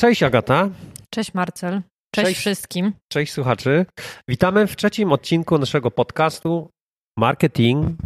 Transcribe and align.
Cześć 0.00 0.22
Agata. 0.22 0.68
Cześć 1.10 1.34
Marcel. 1.34 1.82
Cześć, 2.14 2.26
Cześć, 2.26 2.40
wszystkim. 2.40 2.92
Cześć 3.12 3.32
słuchaczy. 3.32 3.86
Witamy 4.28 4.66
w 4.66 4.76
trzecim 4.76 5.12
odcinku 5.12 5.58
naszego 5.58 5.90
podcastu 5.90 6.70
Marketing 7.18 7.96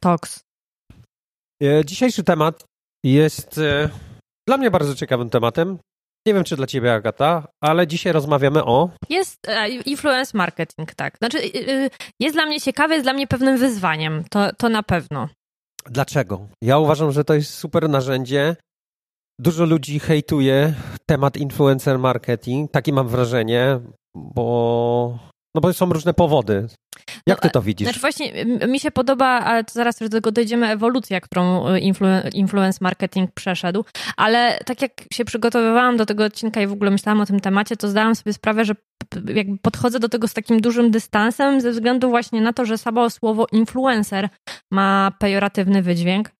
Talks. 0.00 0.40
E, 1.62 1.84
dzisiejszy 1.84 2.24
temat 2.24 2.64
jest 3.04 3.58
e, 3.58 3.90
dla 4.48 4.56
mnie 4.56 4.70
bardzo 4.70 4.94
ciekawym 4.94 5.30
tematem. 5.30 5.78
Nie 6.26 6.34
wiem, 6.34 6.44
czy 6.44 6.56
dla 6.56 6.66
ciebie, 6.66 6.94
Agata, 6.94 7.48
ale 7.62 7.86
dzisiaj 7.86 8.12
rozmawiamy 8.12 8.64
o. 8.64 8.90
Jest 9.08 9.48
e, 9.48 9.68
influence 9.68 10.38
marketing, 10.38 10.94
tak. 10.94 11.18
Znaczy, 11.18 11.38
jest 12.20 12.36
dla 12.36 12.46
mnie 12.46 12.60
ciekawy, 12.60 12.94
jest 12.94 13.06
dla 13.06 13.12
mnie 13.12 13.26
pewnym 13.26 13.58
wyzwaniem. 13.58 14.24
To, 14.30 14.52
to 14.52 14.68
na 14.68 14.82
pewno. 14.82 15.28
Dlaczego? 15.86 16.48
Ja 16.62 16.78
uważam, 16.78 17.12
że 17.12 17.24
to 17.24 17.34
jest 17.34 17.54
super 17.54 17.88
narzędzie 17.88 18.56
Dużo 19.38 19.64
ludzi 19.64 19.98
hejtuje 19.98 20.74
temat 21.06 21.36
influencer 21.36 21.98
marketing, 21.98 22.70
takie 22.70 22.92
mam 22.92 23.08
wrażenie, 23.08 23.80
bo, 24.14 25.18
no 25.54 25.60
bo 25.60 25.72
są 25.72 25.86
różne 25.86 26.14
powody. 26.14 26.66
Jak 27.26 27.40
ty 27.40 27.50
to 27.50 27.62
widzisz? 27.62 27.86
Znaczy 27.86 28.00
właśnie 28.00 28.44
mi 28.68 28.80
się 28.80 28.90
podoba, 28.90 29.26
ale 29.26 29.64
zaraz 29.72 29.98
do 29.98 30.08
tego 30.08 30.32
dojdziemy, 30.32 30.68
ewolucja, 30.68 31.20
którą 31.20 31.68
y, 31.68 31.80
influ, 31.80 32.06
influence 32.32 32.78
marketing 32.80 33.30
przeszedł, 33.32 33.84
ale 34.16 34.58
tak 34.66 34.82
jak 34.82 34.92
się 35.12 35.24
przygotowywałam 35.24 35.96
do 35.96 36.06
tego 36.06 36.24
odcinka 36.24 36.60
i 36.60 36.66
w 36.66 36.72
ogóle 36.72 36.90
myślałam 36.90 37.20
o 37.20 37.26
tym 37.26 37.40
temacie, 37.40 37.76
to 37.76 37.88
zdałam 37.88 38.14
sobie 38.14 38.32
sprawę, 38.32 38.64
że 38.64 38.74
jakby 39.34 39.58
podchodzę 39.58 40.00
do 40.00 40.08
tego 40.08 40.28
z 40.28 40.34
takim 40.34 40.60
dużym 40.60 40.90
dystansem 40.90 41.60
ze 41.60 41.70
względu 41.70 42.10
właśnie 42.10 42.40
na 42.40 42.52
to, 42.52 42.64
że 42.64 42.78
samo 42.78 43.10
słowo 43.10 43.46
influencer 43.52 44.28
ma 44.72 45.12
pejoratywny 45.18 45.82
wydźwięk. 45.82 46.30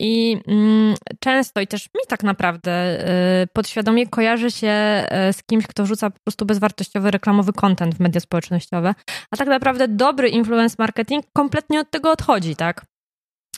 I 0.00 0.40
mm, 0.46 0.94
często 1.20 1.60
i 1.60 1.66
też 1.66 1.86
mi 1.86 2.00
tak 2.08 2.22
naprawdę 2.22 3.00
y, 3.42 3.46
podświadomie 3.46 4.06
kojarzy 4.06 4.50
się 4.50 5.04
y, 5.28 5.32
z 5.32 5.42
kimś, 5.42 5.66
kto 5.66 5.84
wrzuca 5.84 6.10
po 6.10 6.18
prostu 6.24 6.46
bezwartościowy 6.46 7.10
reklamowy 7.10 7.52
content 7.52 7.94
w 7.94 8.00
media 8.00 8.20
społecznościowe, 8.20 8.94
a 9.30 9.36
tak 9.36 9.48
naprawdę 9.48 9.88
dobry 9.88 10.28
influence 10.28 10.76
marketing 10.78 11.24
kompletnie 11.32 11.80
od 11.80 11.90
tego 11.90 12.10
odchodzi, 12.10 12.56
tak? 12.56 12.84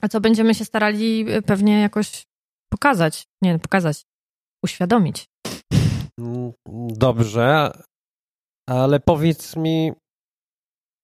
A 0.02 0.08
co 0.08 0.20
będziemy 0.20 0.54
się 0.54 0.64
starali 0.64 1.26
y, 1.34 1.42
pewnie 1.42 1.80
jakoś 1.80 2.24
pokazać, 2.72 3.24
nie 3.42 3.58
pokazać, 3.58 4.02
uświadomić. 4.64 5.26
Mm, 6.20 6.52
dobrze, 6.88 7.72
ale 8.68 9.00
powiedz 9.00 9.56
mi, 9.56 9.92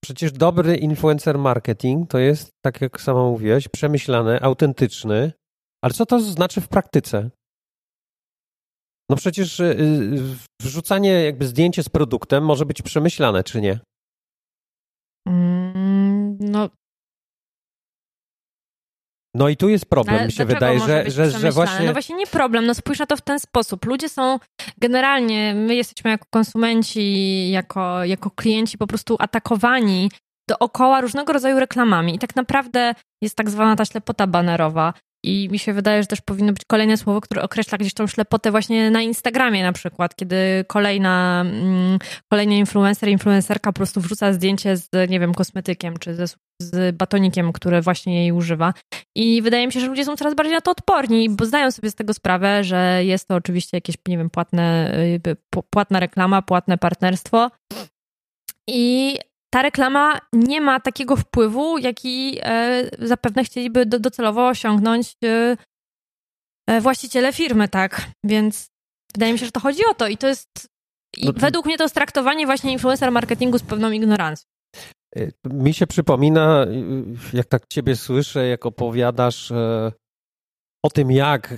Przecież 0.05 0.33
dobry 0.33 0.77
influencer 0.77 1.39
marketing 1.39 2.11
to 2.11 2.19
jest, 2.19 2.51
tak 2.65 2.81
jak 2.81 3.01
sama 3.01 3.23
mówiłaś, 3.23 3.69
przemyślany, 3.69 4.41
autentyczny. 4.41 5.33
Ale 5.85 5.93
co 5.93 6.07
to 6.07 6.21
znaczy 6.21 6.61
w 6.61 6.69
praktyce? 6.69 7.31
No 9.11 9.17
przecież 9.17 9.61
y, 9.61 9.65
y, 9.65 10.37
wrzucanie 10.63 11.11
jakby 11.11 11.47
zdjęcie 11.47 11.83
z 11.83 11.89
produktem 11.89 12.45
może 12.45 12.67
być 12.67 12.83
przemyślane, 12.83 13.45
czy 13.45 13.61
nie? 13.61 13.81
Mm, 15.29 16.39
no. 16.41 16.69
No 19.35 19.49
i 19.49 19.57
tu 19.57 19.69
jest 19.69 19.87
problem, 19.87 20.17
Ale 20.17 20.27
mi 20.27 20.33
się 20.33 20.45
wydaje, 20.45 20.81
że, 20.81 21.11
że, 21.11 21.31
że 21.31 21.51
właśnie. 21.51 21.87
No 21.87 21.93
właśnie 21.93 22.17
nie 22.17 22.27
problem, 22.27 22.67
no 22.67 22.75
spójrz 22.75 22.99
na 22.99 23.07
to 23.07 23.17
w 23.17 23.21
ten 23.21 23.41
sposób. 23.41 23.85
Ludzie 23.85 24.09
są 24.09 24.39
generalnie, 24.79 25.55
my 25.55 25.75
jesteśmy 25.75 26.11
jako 26.11 26.27
konsumenci, 26.31 27.51
jako, 27.51 28.05
jako 28.05 28.31
klienci 28.31 28.79
po 28.79 28.87
prostu 28.87 29.17
atakowani 29.19 30.11
dookoła 30.49 31.01
różnego 31.01 31.33
rodzaju 31.33 31.61
reklamami. 31.61 32.15
I 32.15 32.19
tak 32.19 32.37
naprawdę 32.37 32.95
jest 33.23 33.37
tak 33.37 33.51
zwana 33.51 33.77
ta 33.77 33.85
ślepota 33.85 34.27
banerowa. 34.27 34.95
I 35.25 35.49
mi 35.53 35.59
się 35.59 35.73
wydaje, 35.73 36.03
że 36.03 36.07
też 36.07 36.21
powinno 36.21 36.53
być 36.53 36.65
kolejne 36.65 36.97
słowo, 36.97 37.21
które 37.21 37.43
określa 37.43 37.79
gdzieś 37.79 37.95
tą 37.95 38.07
ślepotę 38.07 38.51
właśnie 38.51 38.91
na 38.91 39.03
Instagramie 39.03 39.63
na 39.63 39.73
przykład, 39.73 40.17
kiedy 40.17 40.65
kolejna, 40.69 41.45
mm, 41.47 41.99
kolejny 42.31 42.59
influencer, 42.59 43.09
influencerka 43.09 43.73
po 43.73 43.77
prostu 43.77 44.01
wrzuca 44.01 44.33
zdjęcie 44.33 44.77
z, 44.77 44.89
nie 45.11 45.21
wiem, 45.21 45.35
kosmetykiem 45.35 45.99
czy 45.99 46.15
ze, 46.15 46.25
z 46.63 46.97
batonikiem, 46.97 47.53
które 47.53 47.83
właśnie 47.83 48.21
jej 48.23 48.33
używa. 48.33 48.75
I 49.17 49.43
wydaje 49.43 49.67
mi 49.67 49.73
się, 49.73 49.81
że 49.81 49.87
ludzie 49.87 50.05
są 50.05 50.17
coraz 50.17 50.35
bardziej 50.35 50.55
na 50.55 50.61
to 50.61 50.71
odporni, 50.71 51.31
bo 51.31 51.47
zdają 51.47 51.71
sobie 51.71 51.91
z 51.91 51.95
tego 51.95 52.15
sprawę, 52.15 52.65
że 52.65 53.01
jest 53.05 53.29
to 53.29 53.35
oczywiście 53.35 53.77
jakieś, 53.77 53.97
nie 54.09 54.19
wiem, 54.19 54.31
płatne, 54.31 54.95
y, 55.27 55.37
płatna 55.71 56.01
reklama, 56.01 56.43
płatne 56.43 56.79
partnerstwo. 56.79 57.51
I 58.69 59.19
ta 59.55 59.63
reklama 59.63 60.19
nie 60.33 60.61
ma 60.61 60.81
takiego 60.81 61.17
wpływu, 61.17 61.79
jaki 61.79 62.39
e, 62.43 63.07
zapewne 63.07 63.45
chcieliby 63.45 63.87
docelowo 63.87 64.49
osiągnąć 64.49 65.17
e, 65.25 65.57
e, 66.69 66.81
właściciele 66.81 67.33
firmy, 67.33 67.69
tak? 67.69 68.11
Więc 68.25 68.67
wydaje 69.15 69.33
mi 69.33 69.39
się, 69.39 69.47
że 69.47 69.53
to 69.53 69.61
chodzi 69.61 69.83
o 69.91 69.95
to 69.95 70.09
i 70.09 70.17
to 70.17 70.29
jest. 70.29 70.49
I 71.17 71.27
no, 71.27 71.33
według 71.37 71.67
mnie 71.67 71.77
to 71.77 71.85
jest 71.85 71.95
traktowanie 71.95 72.47
właśnie 72.47 72.73
influencer 72.73 73.13
marketingu 73.13 73.59
z 73.59 73.63
pewną 73.63 73.91
ignorancją. 73.91 74.47
Mi 75.45 75.75
się 75.75 75.87
przypomina, 75.87 76.67
jak 77.33 77.47
tak 77.47 77.63
ciebie 77.73 77.97
słyszę, 77.97 78.47
jak 78.47 78.67
opowiadasz 78.67 79.53
o 80.85 80.91
tym, 80.95 81.11
jak 81.11 81.55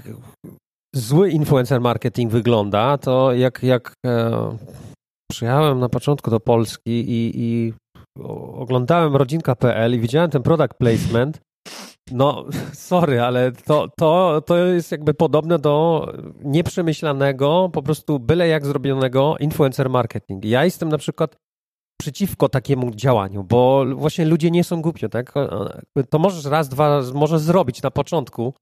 zły 0.94 1.31
influencer 1.31 1.81
marketing 1.81 2.32
wygląda, 2.32 2.99
to 2.99 3.32
jak, 3.32 3.62
jak 3.62 3.93
przyjechałem 5.31 5.81
na 5.81 5.88
początku 5.88 6.31
do 6.31 6.41
Polski 6.41 6.91
i, 6.91 7.32
i 7.34 7.72
oglądałem 8.54 9.16
rodzinka.pl 9.16 9.94
i 9.94 9.98
widziałem 9.98 10.30
ten 10.30 10.42
product 10.42 10.75
placement, 10.75 11.41
no, 12.10 12.44
sorry, 12.72 13.20
ale 13.20 13.52
to, 13.52 13.88
to, 13.98 14.42
to 14.47 14.56
jest 14.56 14.92
jakby 14.92 15.14
podobne 15.14 15.58
do 15.58 16.06
nieprzemyślanego, 16.44 17.70
po 17.72 17.82
prostu 17.82 18.19
byle 18.19 18.48
jak 18.48 18.66
zrobionego 18.66 19.36
influencer 19.41 19.91
marketing. 19.91 20.44
Ja 20.44 20.64
jestem 20.64 20.88
na 20.88 20.98
przykład 20.98 21.36
przeciwko 22.00 22.48
takiemu 22.48 22.91
działaniu, 22.91 23.44
bo 23.44 23.84
właśnie 23.94 24.25
ludzie 24.25 24.50
nie 24.50 24.64
są 24.64 24.82
głupi, 24.82 25.08
tak? 25.08 25.34
To 26.10 26.19
możesz 26.19 26.44
raz, 26.44 26.69
dwa, 26.69 27.00
możesz 27.14 27.41
zrobić 27.41 27.82
na 27.82 27.91
początku, 27.91 28.54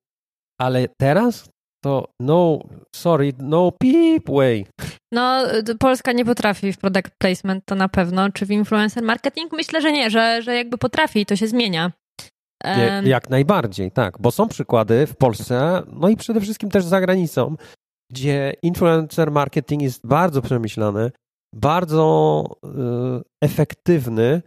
ale 0.60 0.88
teraz 0.88 1.48
to 1.84 2.08
no, 2.20 2.58
sorry, 2.94 3.32
no 3.38 3.72
peep 3.72 4.28
way. 4.28 4.66
No, 5.12 5.42
Polska 5.78 6.12
nie 6.12 6.24
potrafi 6.24 6.72
w 6.72 6.78
product 6.78 7.10
placement, 7.18 7.64
to 7.64 7.74
na 7.74 7.88
pewno. 7.88 8.30
Czy 8.30 8.46
w 8.46 8.50
influencer 8.50 9.02
marketing? 9.02 9.52
Myślę, 9.52 9.82
że 9.82 9.92
nie, 9.92 10.10
że, 10.10 10.42
że 10.42 10.54
jakby 10.54 10.78
potrafi 10.78 11.20
i 11.20 11.26
to 11.26 11.36
się 11.36 11.46
zmienia. 11.46 11.92
Um... 12.64 13.06
Jak 13.06 13.30
najbardziej, 13.30 13.90
tak, 13.90 14.18
bo 14.20 14.30
są 14.30 14.48
przykłady 14.48 15.06
w 15.06 15.16
Polsce, 15.16 15.82
no 15.92 16.08
i 16.08 16.16
przede 16.16 16.40
wszystkim 16.40 16.70
też 16.70 16.84
za 16.84 17.00
granicą, 17.00 17.56
gdzie 18.12 18.54
influencer 18.62 19.30
marketing 19.30 19.82
jest 19.82 20.06
bardzo 20.06 20.42
przemyślany, 20.42 21.10
bardzo 21.54 22.44
y, 22.64 22.68
efektywny 23.42 24.42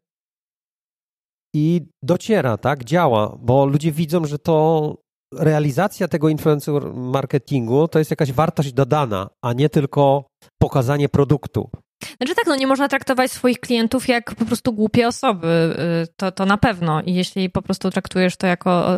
i 1.56 1.82
dociera, 2.04 2.58
tak, 2.58 2.84
działa, 2.84 3.38
bo 3.40 3.66
ludzie 3.66 3.92
widzą, 3.92 4.26
że 4.26 4.40
to 4.40 4.96
realizacja 5.40 6.08
tego 6.08 6.30
influencer 6.30 6.94
marketingu 6.94 7.88
to 7.88 8.00
jest 8.00 8.12
jakaś 8.12 8.32
wartość 8.32 8.74
dodana, 8.74 9.30
a 9.44 9.54
nie 9.54 9.70
tylko 9.70 10.26
pokazanie 10.62 11.10
produktu. 11.10 11.70
Znaczy 12.18 12.36
tak, 12.36 12.48
no 12.48 12.56
nie 12.56 12.68
można 12.68 12.88
traktować 12.88 13.32
swoich 13.32 13.60
klientów 13.60 14.08
jak 14.08 14.36
po 14.36 14.46
prostu 14.46 14.74
głupie 14.74 15.08
osoby, 15.08 15.76
y, 16.04 16.14
to, 16.18 16.32
to 16.32 16.46
na 16.46 16.58
pewno. 16.58 17.02
I 17.02 17.14
jeśli 17.14 17.50
po 17.50 17.62
prostu 17.62 17.92
traktujesz 17.92 18.38
to 18.38 18.48
jako... 18.48 18.98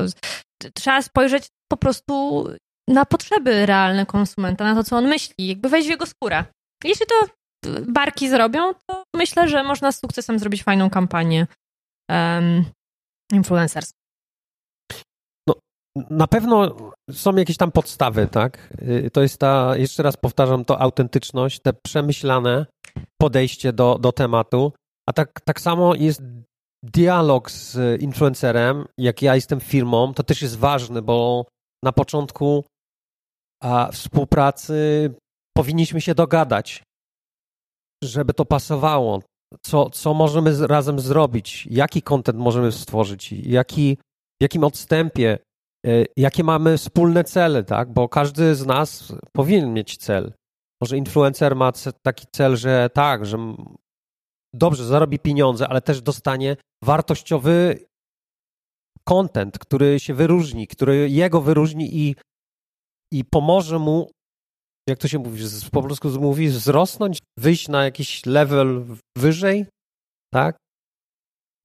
Trzeba 0.73 1.01
spojrzeć 1.01 1.47
po 1.71 1.77
prostu 1.77 2.45
na 2.87 3.05
potrzeby 3.05 3.65
realne 3.65 4.05
konsumenta, 4.05 4.63
na 4.63 4.75
to, 4.75 4.83
co 4.83 4.97
on 4.97 5.07
myśli, 5.07 5.47
jakby 5.47 5.69
wejść 5.69 5.87
w 5.87 5.91
jego 5.91 6.05
skórę. 6.05 6.45
Jeśli 6.83 7.05
to 7.05 7.15
barki 7.87 8.29
zrobią, 8.29 8.73
to 8.73 9.03
myślę, 9.15 9.47
że 9.47 9.63
można 9.63 9.91
z 9.91 9.99
sukcesem 9.99 10.39
zrobić 10.39 10.63
fajną 10.63 10.89
kampanię 10.89 11.47
um, 12.09 12.65
na 16.09 16.27
pewno 16.27 16.75
są 17.11 17.35
jakieś 17.35 17.57
tam 17.57 17.71
podstawy, 17.71 18.27
tak? 18.27 18.73
Y, 18.81 19.09
to 19.13 19.21
jest 19.21 19.37
ta, 19.37 19.77
jeszcze 19.77 20.03
raz 20.03 20.17
powtarzam, 20.17 20.65
to 20.65 20.81
autentyczność, 20.81 21.59
te 21.59 21.73
przemyślane 21.73 22.65
podejście 23.21 23.73
do, 23.73 23.97
do 24.01 24.11
tematu, 24.11 24.73
a 25.09 25.13
tak, 25.13 25.41
tak 25.41 25.61
samo 25.61 25.95
jest 25.95 26.21
dialog 26.83 27.51
z 27.51 28.01
influencerem, 28.01 28.85
jak 28.97 29.21
ja 29.21 29.35
jestem 29.35 29.59
firmą, 29.59 30.13
to 30.13 30.23
też 30.23 30.41
jest 30.41 30.57
ważne, 30.57 31.01
bo 31.01 31.45
na 31.83 31.91
początku 31.91 32.63
a, 33.63 33.89
współpracy 33.91 35.13
powinniśmy 35.57 36.01
się 36.01 36.15
dogadać, 36.15 36.83
żeby 38.03 38.33
to 38.33 38.45
pasowało. 38.45 39.21
Co, 39.61 39.89
co 39.89 40.13
możemy 40.13 40.67
razem 40.67 40.99
zrobić, 40.99 41.67
jaki 41.71 42.01
kontent 42.01 42.39
możemy 42.39 42.71
stworzyć, 42.71 43.31
jaki, 43.31 43.97
w 44.41 44.43
jakim 44.43 44.63
odstępie 44.63 45.39
jakie 46.17 46.43
mamy 46.43 46.77
wspólne 46.77 47.23
cele, 47.23 47.63
tak? 47.63 47.93
Bo 47.93 48.09
każdy 48.09 48.55
z 48.55 48.65
nas 48.65 49.13
powinien 49.35 49.73
mieć 49.73 49.97
cel. 49.97 50.33
Może 50.81 50.97
influencer 50.97 51.55
ma 51.55 51.71
taki 52.05 52.25
cel, 52.31 52.57
że 52.57 52.89
tak, 52.93 53.25
że 53.25 53.37
dobrze 54.53 54.85
zarobi 54.85 55.19
pieniądze, 55.19 55.67
ale 55.67 55.81
też 55.81 56.01
dostanie 56.01 56.55
wartościowy 56.83 57.79
content, 59.03 59.59
który 59.59 59.99
się 59.99 60.13
wyróżni, 60.13 60.67
który 60.67 61.09
jego 61.09 61.41
wyróżni 61.41 61.97
i, 61.97 62.15
i 63.13 63.25
pomoże 63.25 63.79
mu 63.79 64.09
jak 64.87 64.99
to 64.99 65.07
się 65.07 65.19
mówi, 65.19 65.43
po 65.71 65.81
polsku 65.81 66.09
mówi, 66.19 66.47
wzrosnąć, 66.47 67.19
wyjść 67.39 67.67
na 67.67 67.83
jakiś 67.83 68.25
level 68.25 68.85
wyżej, 69.17 69.65
tak? 70.33 70.57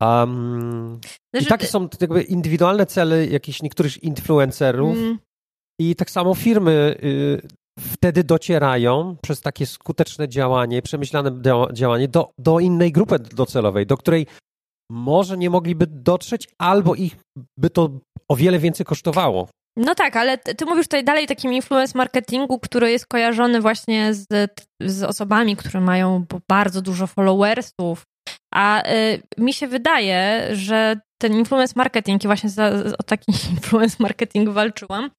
Um, 0.03 1.01
znaczy, 1.35 1.47
I 1.47 1.49
takie 1.49 1.67
są 1.67 1.89
jakby 2.01 2.23
indywidualne 2.23 2.87
cele 2.87 3.27
jakichś 3.27 3.63
niektórych 3.63 4.03
influencerów 4.03 4.97
mm. 4.97 5.19
i 5.81 5.97
tak 5.97 6.11
samo 6.11 6.35
firmy 6.35 6.97
y, 7.03 7.43
wtedy 7.81 8.25
docierają 8.25 9.17
przez 9.23 9.41
takie 9.41 9.67
skuteczne 9.67 10.29
działanie, 10.29 10.83
przemyślane 10.83 11.43
działanie 11.73 12.09
do, 12.09 12.31
do 12.39 12.61
innej 12.61 12.93
grupy 12.93 13.19
docelowej, 13.19 13.87
do 13.87 13.97
której 13.97 14.27
może 14.91 15.39
nie 15.39 15.51
mogliby 15.51 15.87
dotrzeć, 15.87 16.49
albo 16.59 16.95
ich 16.95 17.17
by 17.59 17.71
to 17.71 17.91
o 18.29 18.37
wiele 18.37 18.59
więcej 18.59 18.87
kosztowało. 18.87 19.49
No 19.77 19.95
tak, 19.95 20.17
ale 20.17 20.39
ty 20.39 20.65
mówisz 20.67 20.87
tutaj 20.87 21.05
dalej 21.05 21.25
o 21.25 21.29
takim 21.29 21.53
influence 21.53 21.99
marketingu, 21.99 22.59
który 22.59 22.91
jest 22.91 23.07
kojarzony 23.07 23.61
właśnie 23.61 24.15
z, 24.15 24.27
z 24.81 25.03
osobami, 25.03 25.57
które 25.57 25.81
mają 25.81 26.25
bardzo 26.49 26.83
dużo 26.83 27.07
followersów, 27.07 28.03
a 28.53 28.93
y, 28.93 29.23
mi 29.39 29.53
się 29.53 29.67
wydaje, 29.67 30.49
że 30.53 31.01
ten 31.19 31.35
influence 31.35 31.73
marketing, 31.77 32.25
i 32.25 32.27
właśnie 32.27 32.51
za, 32.51 32.71
o 32.99 33.03
taki 33.03 33.33
influence 33.55 33.97
marketing 33.99 34.49
walczyłam, 34.49 35.11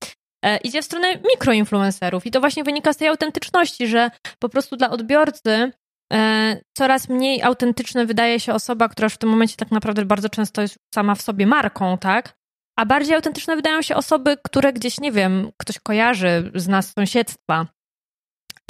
e, 0.45 0.57
idzie 0.57 0.81
w 0.81 0.85
stronę 0.85 1.07
mikroinfluencerów. 1.31 2.25
I 2.25 2.31
to 2.31 2.39
właśnie 2.39 2.63
wynika 2.63 2.93
z 2.93 2.97
tej 2.97 3.07
autentyczności, 3.07 3.87
że 3.87 4.11
po 4.39 4.49
prostu 4.49 4.75
dla 4.75 4.89
odbiorcy 4.89 5.71
e, 6.13 6.61
coraz 6.77 7.09
mniej 7.09 7.41
autentyczna 7.41 8.05
wydaje 8.05 8.39
się 8.39 8.53
osoba, 8.53 8.89
która 8.89 9.05
już 9.05 9.13
w 9.13 9.17
tym 9.17 9.29
momencie 9.29 9.55
tak 9.57 9.71
naprawdę 9.71 10.05
bardzo 10.05 10.29
często 10.29 10.61
jest 10.61 10.77
sama 10.95 11.15
w 11.15 11.21
sobie 11.21 11.47
marką, 11.47 11.97
tak? 11.97 12.33
A 12.79 12.85
bardziej 12.85 13.15
autentyczne 13.15 13.55
wydają 13.55 13.81
się 13.81 13.95
osoby, 13.95 14.37
które 14.43 14.73
gdzieś, 14.73 14.99
nie 14.99 15.11
wiem, 15.11 15.51
ktoś 15.57 15.79
kojarzy 15.79 16.51
z 16.55 16.67
nas 16.67 16.93
sąsiedztwa. 16.97 17.67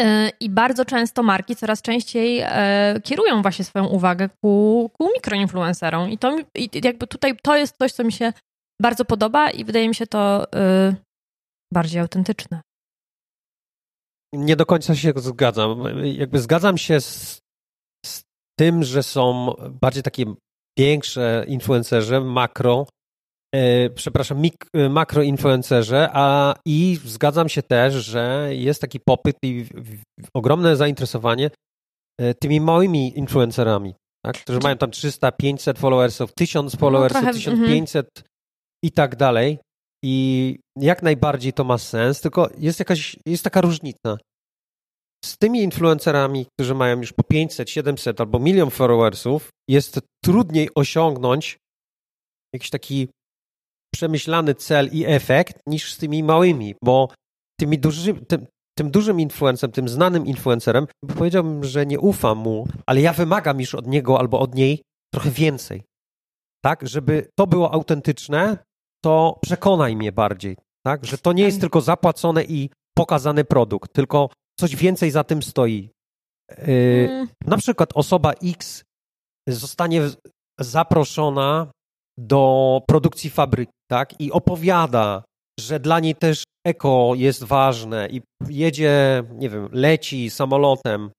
E, 0.01 0.29
I 0.39 0.49
bardzo 0.49 0.85
często 0.85 1.23
marki 1.23 1.55
coraz 1.55 1.81
częściej 1.81 2.39
e, 2.43 3.01
kierują 3.03 3.41
właśnie 3.41 3.65
swoją 3.65 3.85
uwagę 3.85 4.29
ku, 4.41 4.89
ku 4.97 5.09
mikroinfluencerom. 5.13 6.09
I 6.09 6.17
to 6.17 6.37
i 6.55 6.69
jakby 6.83 7.07
tutaj 7.07 7.37
to 7.43 7.57
jest 7.57 7.77
coś, 7.77 7.91
co 7.91 8.03
mi 8.03 8.11
się 8.11 8.33
bardzo 8.81 9.05
podoba 9.05 9.51
i 9.51 9.65
wydaje 9.65 9.87
mi 9.87 9.95
się 9.95 10.07
to 10.07 10.51
e, 10.55 10.95
bardziej 11.73 12.01
autentyczne. 12.01 12.61
Nie 14.33 14.55
do 14.55 14.65
końca 14.65 14.95
się 14.95 15.13
zgadzam. 15.15 15.83
Jakby 16.03 16.39
zgadzam 16.39 16.77
się 16.77 17.01
z, 17.01 17.41
z 18.05 18.23
tym, 18.59 18.83
że 18.83 19.03
są 19.03 19.53
bardziej 19.81 20.03
takie 20.03 20.25
większe 20.79 21.45
influencerzy, 21.47 22.21
makro, 22.21 22.87
przepraszam, 23.95 24.41
mik- 24.41 24.67
e, 24.73 24.89
makroinfluencerze, 24.89 26.09
a 26.13 26.55
i 26.65 26.99
zgadzam 27.05 27.49
się 27.49 27.63
też, 27.63 27.93
że 27.93 28.49
jest 28.51 28.81
taki 28.81 28.99
popyt 28.99 29.35
i 29.43 29.65
ogromne 30.33 30.75
zainteresowanie 30.75 31.51
e, 32.19 32.33
tymi 32.33 32.61
małymi 32.61 33.17
influencerami, 33.17 33.95
tak? 34.25 34.37
którzy 34.37 34.59
mają 34.59 34.77
tam 34.77 34.91
300, 34.91 35.31
500 35.31 35.79
followersów, 35.79 36.33
1000 36.33 36.75
followersów, 36.75 37.23
no, 37.23 37.33
1500 37.33 38.09
mm. 38.17 38.27
i 38.83 38.91
tak 38.91 39.15
dalej. 39.15 39.59
I 40.05 40.59
jak 40.79 41.03
najbardziej 41.03 41.53
to 41.53 41.63
ma 41.63 41.77
sens, 41.77 42.21
tylko 42.21 42.49
jest 42.57 42.79
jakaś, 42.79 43.17
jest 43.25 43.43
taka 43.43 43.61
różnica. 43.61 44.17
Z 45.25 45.37
tymi 45.37 45.63
influencerami, 45.63 46.45
którzy 46.45 46.75
mają 46.75 46.97
już 46.97 47.13
po 47.13 47.23
500, 47.23 47.69
700 47.69 48.21
albo 48.21 48.39
milion 48.39 48.69
followersów, 48.69 49.49
jest 49.69 49.99
trudniej 50.25 50.69
osiągnąć 50.75 51.57
jakiś 52.53 52.69
taki 52.69 53.07
przemyślany 53.93 54.55
cel 54.55 54.89
i 54.91 55.05
efekt 55.05 55.59
niż 55.67 55.93
z 55.93 55.97
tymi 55.97 56.23
małymi, 56.23 56.75
bo 56.83 57.09
tymi 57.59 57.79
duży, 57.79 58.13
tym, 58.13 58.45
tym 58.77 58.91
dużym 58.91 59.19
influencerem, 59.19 59.71
tym 59.71 59.89
znanym 59.89 60.25
influencerem, 60.25 60.87
powiedziałbym, 61.17 61.63
że 61.63 61.85
nie 61.85 61.99
ufam 61.99 62.37
mu, 62.37 62.67
ale 62.85 63.01
ja 63.01 63.13
wymagam 63.13 63.59
już 63.59 63.75
od 63.75 63.87
niego 63.87 64.19
albo 64.19 64.39
od 64.39 64.55
niej 64.55 64.81
trochę 65.13 65.31
więcej. 65.31 65.83
Tak, 66.63 66.87
żeby 66.87 67.27
to 67.39 67.47
było 67.47 67.73
autentyczne, 67.73 68.57
to 69.03 69.39
przekonaj 69.41 69.95
mnie 69.95 70.11
bardziej, 70.11 70.57
tak, 70.85 71.05
że 71.05 71.17
to 71.17 71.33
nie 71.33 71.43
jest 71.43 71.59
tylko 71.59 71.81
zapłacone 71.81 72.43
i 72.43 72.69
pokazany 72.95 73.45
produkt, 73.45 73.93
tylko 73.93 74.29
coś 74.59 74.75
więcej 74.75 75.11
za 75.11 75.23
tym 75.23 75.43
stoi. 75.43 75.89
Yy, 76.49 77.09
mm. 77.11 77.27
Na 77.45 77.57
przykład 77.57 77.89
osoba 77.93 78.33
X 78.43 78.83
zostanie 79.47 80.01
zaproszona 80.59 81.71
do 82.17 82.81
produkcji 82.87 83.29
fabryki, 83.29 83.73
tak? 83.91 84.21
I 84.21 84.31
opowiada, 84.31 85.23
że 85.59 85.79
dla 85.79 85.99
niej 85.99 86.15
też 86.15 86.43
eko 86.67 87.11
jest 87.15 87.43
ważne 87.43 88.07
i 88.09 88.21
jedzie, 88.49 89.23
nie 89.31 89.49
wiem, 89.49 89.69
leci 89.71 90.29
samolotem. 90.29 91.11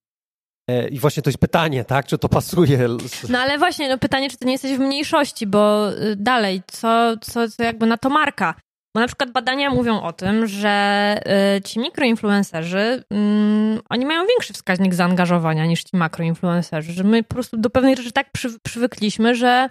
E, 0.70 0.88
I 0.88 0.98
właśnie 0.98 1.22
to 1.22 1.30
jest 1.30 1.38
pytanie, 1.38 1.84
tak? 1.84 2.06
Czy 2.06 2.18
to 2.18 2.28
pasuje? 2.28 2.88
No 3.28 3.38
ale 3.38 3.58
właśnie, 3.58 3.88
no 3.88 3.98
pytanie, 3.98 4.30
czy 4.30 4.36
ty 4.36 4.46
nie 4.46 4.52
jesteś 4.52 4.76
w 4.76 4.80
mniejszości, 4.80 5.46
bo 5.46 5.92
y, 5.92 6.16
dalej, 6.16 6.62
co, 6.66 7.16
co, 7.20 7.48
co 7.48 7.62
jakby 7.62 7.86
na 7.86 7.96
to 7.96 8.10
marka? 8.10 8.54
Bo 8.96 9.00
na 9.00 9.06
przykład 9.06 9.30
badania 9.30 9.70
mówią 9.70 10.02
o 10.02 10.12
tym, 10.12 10.46
że 10.46 11.16
y, 11.56 11.62
ci 11.62 11.80
mikroinfluencerzy, 11.80 13.04
mm, 13.10 13.80
oni 13.90 14.06
mają 14.06 14.26
większy 14.26 14.52
wskaźnik 14.52 14.94
zaangażowania 14.94 15.66
niż 15.66 15.84
ci 15.84 15.96
makroinfluencerzy, 15.96 16.92
że 16.92 17.04
my 17.04 17.22
po 17.22 17.34
prostu 17.34 17.56
do 17.56 17.70
pewnej 17.70 17.96
rzeczy 17.96 18.12
tak 18.12 18.32
przy, 18.32 18.60
przywykliśmy, 18.60 19.34
że 19.34 19.68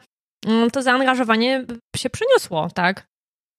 to 0.74 0.81
zaangażowanie 0.81 1.66
się 1.95 2.10
przeniosło, 2.10 2.69
tak? 2.69 3.06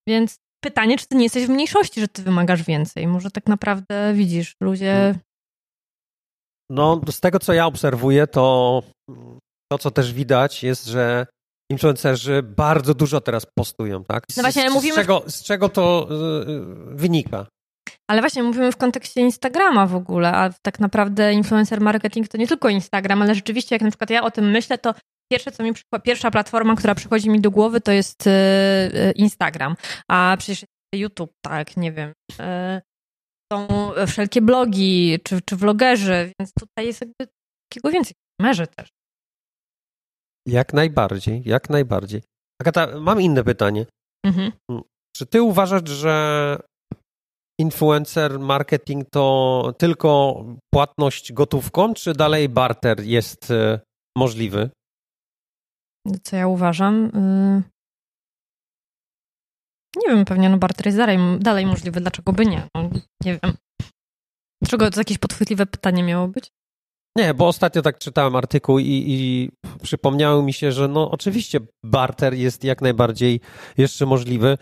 Więc 0.07 0.35
pytanie, 0.63 0.97
czy 0.97 1.07
ty 1.07 1.15
nie 1.15 1.23
jesteś 1.23 1.45
w 1.45 1.49
mniejszości, 1.49 2.01
że 2.01 2.07
ty 2.07 2.21
wymagasz 2.21 2.63
więcej? 2.63 3.07
Może 3.07 3.31
tak 3.31 3.47
naprawdę 3.47 4.13
widzisz, 4.13 4.55
ludzie. 4.63 4.93
Hmm. 4.93 5.19
No, 6.69 7.01
z 7.11 7.19
tego 7.19 7.39
co 7.39 7.53
ja 7.53 7.65
obserwuję, 7.65 8.27
to 8.27 8.83
to, 9.71 9.77
co 9.77 9.91
też 9.91 10.13
widać, 10.13 10.63
jest, 10.63 10.85
że 10.85 11.27
influencerzy 11.71 12.43
bardzo 12.43 12.93
dużo 12.93 13.21
teraz 13.21 13.45
postują, 13.57 14.03
tak? 14.03 14.23
Z, 14.31 14.37
no 14.37 14.43
właśnie, 14.43 14.71
z, 14.71 14.73
mówimy... 14.73 14.93
z, 14.93 14.97
czego, 14.97 15.23
z 15.27 15.43
czego 15.43 15.69
to 15.69 16.07
y, 16.91 16.95
wynika? 16.95 17.45
Ale 18.09 18.21
właśnie 18.21 18.43
mówimy 18.43 18.71
w 18.71 18.77
kontekście 18.77 19.21
Instagrama 19.21 19.87
w 19.87 19.95
ogóle, 19.95 20.31
a 20.31 20.49
tak 20.61 20.79
naprawdę 20.79 21.33
influencer 21.33 21.81
marketing 21.81 22.27
to 22.27 22.37
nie 22.37 22.47
tylko 22.47 22.69
Instagram, 22.69 23.21
ale 23.21 23.35
rzeczywiście 23.35 23.75
jak 23.75 23.81
na 23.81 23.89
przykład 23.89 24.09
ja 24.09 24.23
o 24.23 24.31
tym 24.31 24.51
myślę, 24.51 24.77
to 24.77 24.93
Pierwsze, 25.31 25.51
co 25.51 25.63
mi 25.63 25.71
pierwsza 26.03 26.31
platforma, 26.31 26.75
która 26.75 26.95
przychodzi 26.95 27.29
mi 27.29 27.41
do 27.41 27.51
głowy, 27.51 27.81
to 27.81 27.91
jest 27.91 28.27
y, 28.27 28.29
y, 28.29 29.11
Instagram. 29.15 29.75
A 30.07 30.35
przecież 30.39 30.65
YouTube, 30.95 31.33
tak, 31.45 31.77
nie 31.77 31.91
wiem. 31.91 32.13
Y, 32.39 32.81
są 33.53 33.67
wszelkie 34.07 34.41
blogi, 34.41 35.19
czy, 35.23 35.41
czy 35.41 35.55
vlogerzy, 35.55 36.31
więc 36.39 36.53
tutaj 36.53 36.85
jest 36.85 37.01
jakby 37.01 37.27
takiego 37.69 37.91
więcej. 37.91 38.13
Merzy 38.41 38.67
też. 38.67 38.89
Jak 40.47 40.73
najbardziej, 40.73 41.41
jak 41.45 41.69
najbardziej. 41.69 42.21
Agata, 42.61 42.99
mam 42.99 43.21
inne 43.21 43.43
pytanie. 43.43 43.85
Mhm. 44.25 44.51
Mm, 44.71 44.83
czy 45.17 45.25
ty 45.25 45.41
uważasz, 45.41 45.89
że 45.89 46.57
influencer 47.59 48.39
marketing 48.39 49.05
to 49.13 49.73
tylko 49.77 50.43
płatność 50.73 51.33
gotówką, 51.33 51.93
czy 51.93 52.13
dalej 52.13 52.49
barter 52.49 53.03
jest 53.03 53.53
możliwy? 54.17 54.69
Co 56.23 56.35
ja 56.35 56.47
uważam. 56.47 57.05
Y, 57.05 57.63
nie 59.95 60.15
wiem, 60.15 60.25
pewnie 60.25 60.49
no 60.49 60.57
barter 60.57 60.85
jest 60.85 60.97
dalej, 60.97 61.17
dalej 61.39 61.65
możliwy, 61.65 62.01
dlaczego 62.01 62.33
by 62.33 62.45
nie? 62.45 62.67
No, 62.75 62.89
nie 63.23 63.39
wiem. 63.43 63.53
Dlaczego 64.61 64.91
to 64.91 64.99
jakieś 64.99 65.17
podchwytliwe 65.17 65.65
pytanie 65.65 66.03
miało 66.03 66.27
być? 66.27 66.51
Nie, 67.17 67.33
bo 67.33 67.47
ostatnio 67.47 67.81
tak 67.81 67.99
czytałem 67.99 68.35
artykuł 68.35 68.79
i, 68.79 69.03
i 69.07 69.49
przypomniało 69.83 70.43
mi 70.43 70.53
się, 70.53 70.71
że 70.71 70.87
no 70.87 71.11
oczywiście 71.11 71.59
barter 71.85 72.33
jest 72.33 72.63
jak 72.63 72.81
najbardziej 72.81 73.39
jeszcze 73.77 74.05
możliwy. 74.05 74.57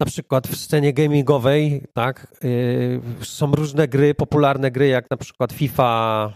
Na 0.00 0.06
przykład 0.06 0.48
w 0.48 0.56
scenie 0.56 0.92
gamingowej, 0.92 1.84
tak, 1.94 2.36
yy, 2.42 3.24
są 3.24 3.52
różne 3.52 3.88
gry, 3.88 4.14
popularne 4.14 4.70
gry, 4.70 4.86
jak 4.86 5.10
na 5.10 5.16
przykład 5.16 5.52
FIFA 5.52 6.32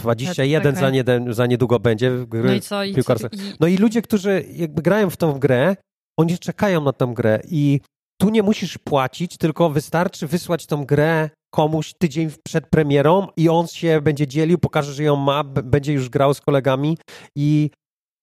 21 0.00 0.76
za, 0.76 0.90
nie, 0.90 1.04
za 1.30 1.46
niedługo 1.46 1.78
będzie. 1.78 2.26
Gry, 2.28 2.42
no 2.42 2.54
i 2.54 2.60
co? 2.60 2.84
I 2.84 2.94
co 3.04 3.14
i... 3.14 3.38
No 3.60 3.66
i 3.66 3.76
ludzie, 3.76 4.02
którzy 4.02 4.44
jakby 4.52 4.82
grają 4.82 5.10
w 5.10 5.16
tą 5.16 5.38
grę, 5.38 5.76
oni 6.18 6.38
czekają 6.38 6.84
na 6.84 6.92
tę 6.92 7.12
grę 7.14 7.40
i 7.48 7.80
tu 8.20 8.28
nie 8.30 8.42
musisz 8.42 8.78
płacić, 8.78 9.36
tylko 9.36 9.70
wystarczy 9.70 10.26
wysłać 10.26 10.66
tą 10.66 10.84
grę 10.84 11.30
komuś 11.54 11.94
tydzień 11.98 12.30
przed 12.44 12.66
premierą 12.66 13.26
i 13.36 13.48
on 13.48 13.66
się 13.66 14.00
będzie 14.00 14.26
dzielił, 14.26 14.58
pokaże, 14.58 14.94
że 14.94 15.02
ją 15.02 15.16
ma, 15.16 15.44
będzie 15.44 15.92
już 15.92 16.08
grał 16.08 16.34
z 16.34 16.40
kolegami 16.40 16.98
i, 17.36 17.70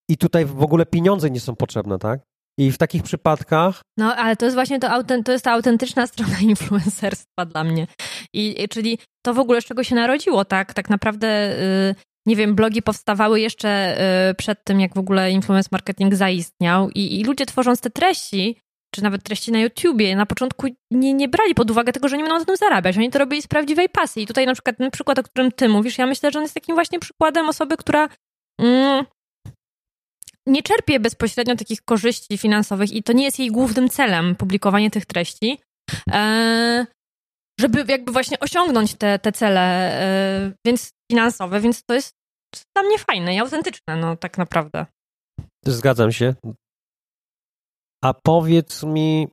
i 0.10 0.17
tutaj 0.17 0.46
w 0.46 0.62
ogóle 0.62 0.86
pieniądze 0.86 1.29
nie 1.29 1.39
są 1.39 1.55
potrzebne, 1.55 2.00
tak? 2.00 2.19
I 2.60 2.72
w 2.72 2.78
takich 2.78 3.04
przypadkach. 3.04 3.82
No, 3.98 4.16
ale 4.16 4.36
to 4.36 4.46
jest 4.46 4.56
właśnie 4.56 4.80
to, 4.80 5.04
to 5.26 5.32
jest 5.32 5.46
ta 5.46 5.52
autentyczna 5.52 6.08
strona 6.14 6.40
influencerstwa 6.42 7.46
dla 7.46 7.64
mnie. 7.64 7.88
I, 8.34 8.68
czyli 8.70 9.00
to 9.26 9.34
w 9.34 9.40
ogóle 9.40 9.62
z 9.62 9.66
czego 9.66 9.84
się 9.84 9.96
narodziło, 9.96 10.46
tak? 10.46 10.74
Tak 10.74 10.90
naprawdę, 10.90 11.56
yy, 11.88 11.96
nie 12.26 12.36
wiem, 12.36 12.56
blogi 12.56 12.82
powstawały 12.82 13.40
jeszcze 13.40 13.98
yy, 14.28 14.36
przed 14.36 14.64
tym, 14.64 14.80
jak 14.80 14.94
w 14.96 14.98
ogóle 14.98 15.32
influence 15.32 15.70
marketing 15.72 16.16
zaistniał, 16.16 16.90
i, 16.90 17.20
i 17.20 17.24
ludzie 17.24 17.46
tworząc 17.46 17.82
te 17.82 17.90
treści, 17.90 18.58
czy 18.96 19.04
nawet 19.04 19.24
treści 19.24 19.52
na 19.52 19.60
YouTubie, 19.60 20.16
na 20.16 20.26
początku 20.26 20.68
nie, 20.92 21.14
nie 21.14 21.28
brali 21.28 21.56
pod 21.56 21.72
uwagę 21.72 21.94
tego, 21.94 22.08
że 22.08 22.18
nie 22.18 22.24
będą 22.24 22.40
na 22.40 22.46
tym 22.46 22.58
zarabiać. 22.58 22.98
Oni 22.98 23.10
to 23.10 23.20
robili 23.20 23.42
z 23.42 23.48
prawdziwej 23.48 23.90
pasji. 23.90 24.24
I 24.24 24.28
tutaj 24.28 24.46
na 24.46 24.54
przykład 24.54 24.78
ten 24.78 24.92
przykład, 24.92 25.20
o 25.20 25.24
którym 25.24 25.52
ty 25.52 25.70
mówisz, 25.70 25.98
ja 25.98 26.06
myślę, 26.06 26.32
że 26.32 26.40
on 26.40 26.44
jest 26.44 26.54
takim 26.54 26.76
właśnie 26.76 27.00
przykładem 27.00 27.50
osoby, 27.50 27.78
która 27.78 28.10
mm, 28.62 29.06
nie 30.48 30.63
czerpie 30.63 31.00
bezpośrednio 31.00 31.56
takich 31.56 31.82
korzyści 31.82 32.38
finansowych 32.38 32.92
i 32.92 33.04
to 33.04 33.13
nie 33.13 33.24
jest 33.24 33.39
jej 33.39 33.51
głównym 33.51 33.89
celem 33.89 34.36
publikowanie 34.36 34.92
tych 34.92 35.06
treści, 35.06 35.60
e, 36.12 36.86
żeby 37.60 37.86
jakby 37.88 38.12
właśnie 38.12 38.39
osiągnąć 38.39 38.96
te, 38.96 39.20
te 39.20 39.32
cele 39.32 39.62
e, 40.01 40.51
więc 40.66 40.92
finansowe, 41.12 41.60
więc 41.60 41.84
to 41.84 41.94
jest 41.94 42.12
dla 42.75 42.84
mnie 42.84 42.98
fajne 42.98 43.36
i 43.36 43.39
autentyczne, 43.39 43.96
no 43.96 44.16
tak 44.16 44.38
naprawdę. 44.38 44.86
Zgadzam 45.66 46.12
się. 46.12 46.34
A 48.04 48.13
powiedz 48.13 48.84
mi. 48.84 49.27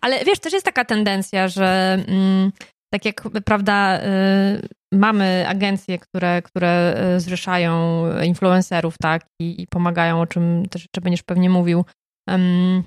Ale 0.00 0.24
wiesz, 0.24 0.38
też 0.38 0.52
jest 0.52 0.66
taka 0.66 0.84
tendencja, 0.84 1.48
że 1.48 1.98
mm, 2.08 2.52
tak 2.92 3.04
jak, 3.04 3.22
prawda, 3.44 4.00
y, 4.02 4.68
mamy 4.92 5.44
agencje, 5.48 5.98
które, 5.98 6.42
które 6.42 6.94
y, 7.16 7.20
zrzeszają 7.20 8.04
influencerów, 8.22 8.98
tak, 8.98 9.22
i, 9.40 9.62
i 9.62 9.66
pomagają, 9.66 10.20
o 10.20 10.26
czym 10.26 10.68
też 10.70 10.82
jeszcze 10.82 11.00
będziesz 11.00 11.22
pewnie 11.22 11.50
mówił, 11.50 11.84
um, 12.28 12.82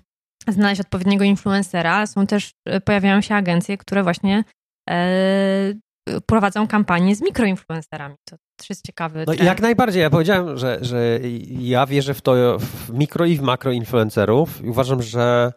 znaleźć 0.48 0.82
odpowiedniego 0.82 1.24
influencera. 1.24 2.08
Są 2.08 2.28
też, 2.28 2.52
y, 2.70 2.82
pojawiają 2.82 3.22
się 3.22 3.36
agencje, 3.36 3.78
które 3.78 4.04
właśnie 4.04 4.44
e, 4.90 5.74
prowadzą 6.26 6.68
kampanię 6.68 7.16
z 7.16 7.22
mikroinfluencerami. 7.22 8.16
To 8.30 8.36
też 8.60 8.70
jest 8.70 8.86
ciekawy. 8.86 9.24
No 9.28 9.34
jak 9.34 9.62
najbardziej. 9.62 10.02
Ja 10.02 10.10
powiedziałem, 10.10 10.58
że, 10.58 10.78
że 10.82 11.20
ja 11.50 11.86
wierzę 11.86 12.14
w 12.14 12.22
to, 12.22 12.60
w 12.60 12.90
mikro 12.94 13.26
i 13.26 13.38
w 13.38 13.42
makroinfluencerów 13.42 14.64
i 14.64 14.70
uważam, 14.70 15.02
że 15.02 15.54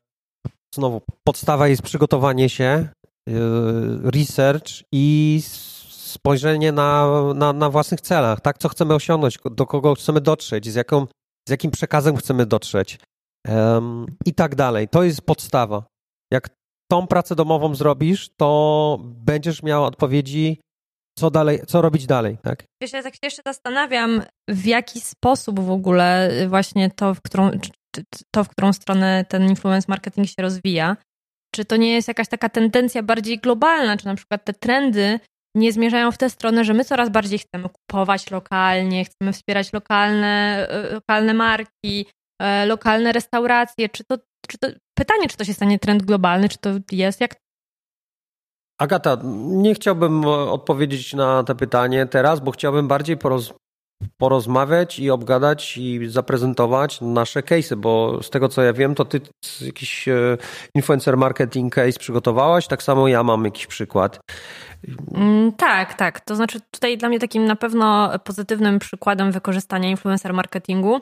znowu 0.75 1.03
podstawa 1.25 1.69
jest 1.69 1.83
przygotowanie 1.83 2.49
się, 2.49 2.89
y, 3.29 3.33
research 4.11 4.69
i 4.93 5.41
spojrzenie 6.19 6.73
na, 6.73 7.09
na, 7.35 7.53
na 7.53 7.71
własnych 7.71 8.01
celach, 8.01 8.41
tak? 8.41 8.59
Co 8.59 8.69
chcemy 8.69 8.95
osiągnąć, 8.95 9.39
do 9.51 9.67
kogo 9.67 9.95
chcemy 9.95 10.21
dotrzeć, 10.21 10.69
z, 10.69 10.75
jaką, 10.75 11.07
z 11.49 11.51
jakim 11.51 11.71
przekazem 11.71 12.17
chcemy 12.17 12.47
dotrzeć 12.47 12.99
um, 13.49 14.07
i 14.27 14.35
tak 14.35 14.55
dalej. 14.55 14.89
To 14.89 15.03
jest 15.03 15.23
podstawa. 15.23 15.83
Jak 16.33 16.49
tą 16.91 17.07
pracę 17.07 17.35
domową 17.35 17.75
zrobisz, 17.75 18.31
to 18.37 18.99
będziesz 19.03 19.63
miał 19.63 19.85
odpowiedzi, 19.85 20.61
co 21.19 21.31
dalej, 21.31 21.61
co 21.67 21.83
robić 21.83 22.07
dalej, 22.07 22.39
tak? 22.43 22.65
Wiesz, 22.83 22.93
ja 22.93 23.03
tak 23.03 23.15
się 23.15 23.21
jeszcze 23.23 23.43
zastanawiam, 23.47 24.23
w 24.49 24.67
jaki 24.67 25.01
sposób 25.01 25.61
w 25.61 25.71
ogóle 25.71 26.31
właśnie 26.49 26.91
to, 26.91 27.15
w 27.15 27.23
którą, 27.23 27.51
to, 28.31 28.45
w 28.45 28.49
którą 28.49 28.73
stronę 28.73 29.25
ten 29.29 29.49
influence 29.49 29.87
marketing 29.89 30.29
się 30.29 30.43
rozwija. 30.43 30.97
Czy 31.55 31.65
to 31.65 31.77
nie 31.77 31.93
jest 31.93 32.09
jakaś 32.09 32.29
taka 32.29 32.49
tendencja 32.49 33.03
bardziej 33.03 33.39
globalna, 33.39 33.97
czy 33.97 34.07
na 34.07 34.15
przykład 34.15 34.45
te 34.45 34.53
trendy 34.53 35.21
nie 35.59 35.73
zmierzają 35.73 36.13
w 36.13 36.19
tę 36.19 36.31
stronę, 36.31 36.65
że 36.65 36.75
my 36.75 36.85
coraz 36.85 37.09
bardziej 37.09 37.39
chcemy 37.39 37.69
kupować 37.69 38.31
lokalnie, 38.31 39.05
chcemy 39.05 39.33
wspierać 39.33 39.73
lokalne, 39.73 40.67
e, 40.71 40.95
lokalne 40.95 41.35
marki, 41.35 42.07
e, 42.43 42.67
lokalne 42.67 43.13
restauracje. 43.13 43.89
Czy 43.89 44.05
to, 44.05 44.19
czy 44.49 44.59
to, 44.59 44.69
pytanie, 44.99 45.29
czy 45.29 45.37
to 45.37 45.45
się 45.45 45.55
stanie 45.55 45.79
trend 45.79 46.03
globalny, 46.03 46.49
czy 46.49 46.59
to 46.59 46.71
jest, 46.93 47.21
jak 47.21 47.37
Agata, 48.81 49.19
nie 49.45 49.75
chciałbym 49.75 50.25
odpowiedzieć 50.25 51.15
na 51.15 51.45
to 51.45 51.55
pytanie 51.55 52.07
teraz, 52.07 52.41
bo 52.41 52.51
chciałbym 52.51 52.89
bardziej 52.89 53.17
poroz 53.17 53.55
porozmawiać 54.17 54.99
i 54.99 55.11
obgadać 55.11 55.77
i 55.77 56.09
zaprezentować 56.09 57.01
nasze 57.01 57.41
case'y, 57.41 57.77
bo 57.77 58.23
z 58.23 58.31
tego 58.31 58.49
co 58.49 58.63
ja 58.63 58.73
wiem, 58.73 58.95
to 58.95 59.05
ty 59.05 59.21
jakiś 59.61 60.09
e, 60.09 60.39
influencer 60.75 61.17
marketing 61.17 61.75
case 61.75 61.99
przygotowałaś, 61.99 62.67
tak 62.67 62.83
samo 62.83 63.09
ja 63.09 63.23
mam 63.23 63.45
jakiś 63.45 63.67
przykład. 63.67 64.21
Mm, 65.15 65.53
tak, 65.53 65.95
tak. 65.95 66.21
To 66.21 66.37
znaczy 66.37 66.61
tutaj 66.71 66.99
dla 66.99 67.09
mnie 67.09 67.19
takim 67.19 67.45
na 67.45 67.57
pewno 67.57 68.19
pozytywnym 68.19 68.79
przykładem 68.79 69.33
wykorzystania 69.33 69.91
influencer 69.91 70.35
marketingu 70.35 71.01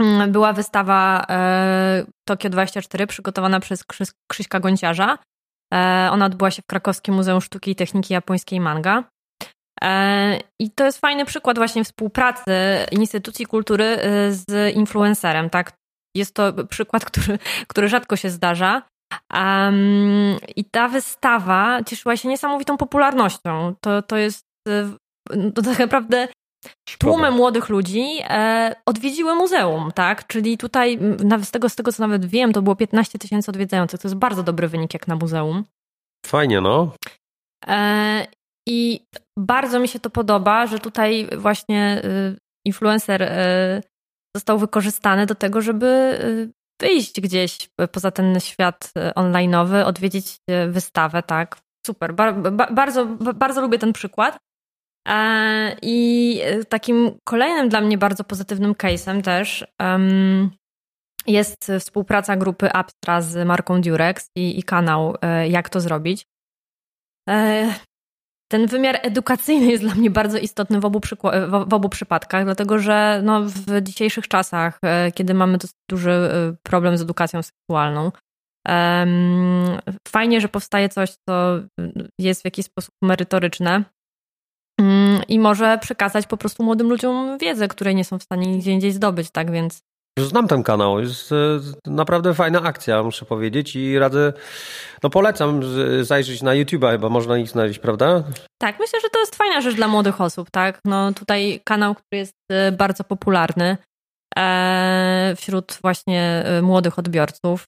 mm, 0.00 0.32
była 0.32 0.52
wystawa 0.52 1.26
e, 1.30 2.04
Tokio 2.28 2.50
24 2.50 3.06
przygotowana 3.06 3.60
przez 3.60 3.84
Krzyśka 4.28 4.60
Gonciarza. 4.60 5.18
E, 5.74 6.08
ona 6.12 6.26
odbyła 6.26 6.50
się 6.50 6.62
w 6.62 6.66
Krakowskim 6.66 7.14
Muzeum 7.14 7.40
Sztuki 7.40 7.70
i 7.70 7.76
Techniki 7.76 8.14
Japońskiej 8.14 8.60
Manga. 8.60 9.04
E, 9.82 10.38
I 10.60 10.70
to 10.70 10.84
jest 10.84 10.98
fajny 10.98 11.24
przykład 11.24 11.58
właśnie 11.58 11.84
współpracy 11.84 12.52
instytucji 12.90 13.46
kultury 13.46 13.84
e, 13.84 14.32
z 14.32 14.74
influencerem, 14.74 15.50
tak? 15.50 15.72
Jest 16.16 16.34
to 16.34 16.52
przykład, 16.64 17.04
który, 17.10 17.38
który 17.66 17.88
rzadko 17.88 18.16
się 18.16 18.30
zdarza. 18.30 18.82
Um, 19.34 20.36
I 20.56 20.64
ta 20.64 20.88
wystawa 20.88 21.82
cieszyła 21.82 22.16
się 22.16 22.28
niesamowitą 22.28 22.76
popularnością. 22.76 23.74
To, 23.80 24.02
to 24.02 24.16
jest 24.16 24.44
e, 24.68 24.90
to 25.54 25.62
tak 25.62 25.78
naprawdę 25.78 26.28
tłumy 26.98 27.30
młodych 27.30 27.68
ludzi 27.68 28.04
e, 28.22 28.74
odwiedziły 28.86 29.34
muzeum, 29.34 29.90
tak? 29.94 30.26
Czyli 30.26 30.58
tutaj, 30.58 30.98
z 31.42 31.50
tego, 31.50 31.68
z 31.68 31.76
tego 31.76 31.92
co 31.92 32.02
nawet 32.02 32.26
wiem, 32.26 32.52
to 32.52 32.62
było 32.62 32.76
15 32.76 33.18
tysięcy 33.18 33.50
odwiedzających. 33.50 34.00
To 34.00 34.08
jest 34.08 34.16
bardzo 34.16 34.42
dobry 34.42 34.68
wynik 34.68 34.94
jak 34.94 35.08
na 35.08 35.16
muzeum. 35.16 35.64
Fajnie, 36.26 36.60
no. 36.60 36.92
E, 37.66 38.26
i 38.68 39.00
bardzo 39.38 39.80
mi 39.80 39.88
się 39.88 40.00
to 40.00 40.10
podoba, 40.10 40.66
że 40.66 40.78
tutaj 40.78 41.28
właśnie 41.36 42.02
y, 42.04 42.38
influencer 42.66 43.22
y, 43.22 43.82
został 44.36 44.58
wykorzystany 44.58 45.26
do 45.26 45.34
tego, 45.34 45.60
żeby 45.60 45.86
y, 45.86 46.52
wyjść 46.80 47.20
gdzieś 47.20 47.68
poza 47.92 48.10
ten 48.10 48.40
świat 48.40 48.92
online'owy, 49.16 49.84
odwiedzić 49.84 50.36
wystawę, 50.68 51.22
tak? 51.22 51.56
Super, 51.86 52.14
bardzo, 52.70 53.06
bardzo 53.34 53.60
lubię 53.60 53.78
ten 53.78 53.92
przykład. 53.92 54.38
E, 55.08 55.76
I 55.82 56.40
takim 56.68 57.18
kolejnym 57.24 57.68
dla 57.68 57.80
mnie 57.80 57.98
bardzo 57.98 58.24
pozytywnym 58.24 58.74
case'em 58.74 59.22
też 59.22 59.66
jest 61.26 61.72
współpraca 61.80 62.36
grupy 62.36 62.72
Abstra 62.72 63.20
z 63.20 63.46
marką 63.46 63.80
Durex 63.80 64.30
i, 64.36 64.58
i 64.58 64.62
kanał 64.62 65.16
e, 65.22 65.48
Jak 65.48 65.68
to 65.68 65.80
zrobić. 65.80 66.26
Ten 68.54 68.66
wymiar 68.66 68.98
edukacyjny 69.02 69.66
jest 69.66 69.82
dla 69.82 69.94
mnie 69.94 70.10
bardzo 70.10 70.38
istotny 70.38 70.80
w 70.80 70.84
obu, 70.84 71.00
w 71.66 71.74
obu 71.74 71.88
przypadkach, 71.88 72.44
dlatego 72.44 72.78
że 72.78 73.20
no, 73.24 73.42
w 73.42 73.82
dzisiejszych 73.82 74.28
czasach, 74.28 74.78
e, 74.84 75.12
kiedy 75.12 75.34
mamy 75.34 75.58
dosyć 75.58 75.76
duży 75.90 76.10
e, 76.10 76.56
problem 76.62 76.96
z 76.96 77.02
edukacją 77.02 77.40
seksualną, 77.42 78.12
fajnie, 80.08 80.40
że 80.40 80.48
powstaje 80.48 80.88
coś, 80.88 81.10
co 81.28 81.60
jest 82.18 82.42
w 82.42 82.44
jakiś 82.44 82.66
sposób 82.66 82.94
merytoryczne 83.02 83.84
mm, 84.80 85.22
i 85.28 85.38
może 85.38 85.78
przekazać 85.78 86.26
po 86.26 86.36
prostu 86.36 86.64
młodym 86.64 86.88
ludziom 86.88 87.38
wiedzę, 87.38 87.68
której 87.68 87.94
nie 87.94 88.04
są 88.04 88.18
w 88.18 88.22
stanie 88.22 88.46
nigdzie 88.46 88.72
indziej 88.72 88.92
zdobyć, 88.92 89.30
tak? 89.30 89.50
Więc 89.50 89.82
Znam 90.18 90.48
ten 90.48 90.62
kanał, 90.62 91.00
jest 91.00 91.32
e, 91.32 91.36
naprawdę 91.86 92.34
fajna 92.34 92.62
akcja, 92.62 93.02
muszę 93.02 93.24
powiedzieć 93.24 93.76
i 93.76 93.98
radzę, 93.98 94.32
no 95.02 95.10
polecam 95.10 95.60
zajrzeć 96.02 96.42
na 96.42 96.50
YouTube'a, 96.50 96.90
chyba 96.90 97.08
można 97.08 97.38
ich 97.38 97.48
znaleźć, 97.48 97.78
prawda? 97.78 98.22
Tak, 98.58 98.78
myślę, 98.80 99.00
że 99.00 99.10
to 99.10 99.20
jest 99.20 99.36
fajna 99.36 99.60
rzecz 99.60 99.74
dla 99.74 99.88
młodych 99.88 100.20
osób, 100.20 100.50
tak? 100.50 100.80
No 100.84 101.12
tutaj 101.12 101.60
kanał, 101.64 101.94
który 101.94 102.18
jest 102.18 102.34
e, 102.50 102.72
bardzo 102.72 103.04
popularny 103.04 103.76
e, 104.38 105.34
wśród 105.36 105.78
właśnie 105.82 106.44
młodych 106.62 106.98
odbiorców, 106.98 107.64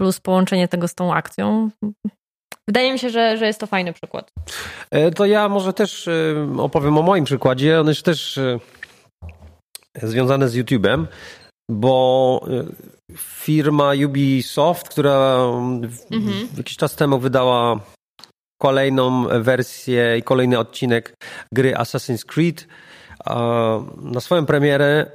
plus 0.00 0.20
połączenie 0.20 0.68
tego 0.68 0.88
z 0.88 0.94
tą 0.94 1.14
akcją. 1.14 1.70
Wydaje 2.68 2.92
mi 2.92 2.98
się, 2.98 3.10
że, 3.10 3.36
że 3.36 3.46
jest 3.46 3.60
to 3.60 3.66
fajny 3.66 3.92
przykład. 3.92 4.32
To 5.16 5.26
ja 5.26 5.48
może 5.48 5.72
też 5.72 6.08
opowiem 6.58 6.98
o 6.98 7.02
moim 7.02 7.24
przykładzie. 7.24 7.80
On 7.80 7.88
jest 7.88 8.02
też 8.02 8.40
związane 10.02 10.48
z 10.48 10.54
YouTube'em, 10.54 11.06
bo 11.70 12.46
y, 12.48 13.16
firma 13.16 13.92
Ubisoft, 14.06 14.88
która 14.88 15.38
mhm. 16.10 16.48
jakiś 16.56 16.76
czas 16.76 16.96
temu 16.96 17.18
wydała 17.18 17.80
kolejną 18.60 19.24
wersję 19.42 20.18
i 20.18 20.22
kolejny 20.22 20.58
odcinek 20.58 21.14
gry 21.52 21.72
Assassin's 21.72 22.24
Creed, 22.24 22.66
na 24.02 24.20
swoją 24.20 24.46
premierę 24.46 25.10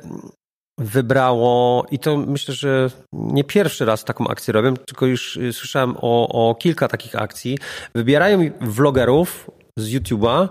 wybrało, 0.79 1.85
i 1.91 1.99
to 1.99 2.17
myślę, 2.17 2.53
że 2.53 2.89
nie 3.13 3.43
pierwszy 3.43 3.85
raz 3.85 4.03
taką 4.03 4.27
akcję 4.27 4.53
robią, 4.53 4.77
tylko 4.77 5.05
już 5.05 5.37
y, 5.37 5.53
słyszałem 5.53 5.95
o, 6.01 6.49
o 6.49 6.55
kilka 6.55 6.87
takich 6.87 7.15
akcji. 7.15 7.57
Wybierają 7.95 8.51
vlogerów 8.61 9.51
z 9.77 9.89
YouTube'a, 9.89 10.49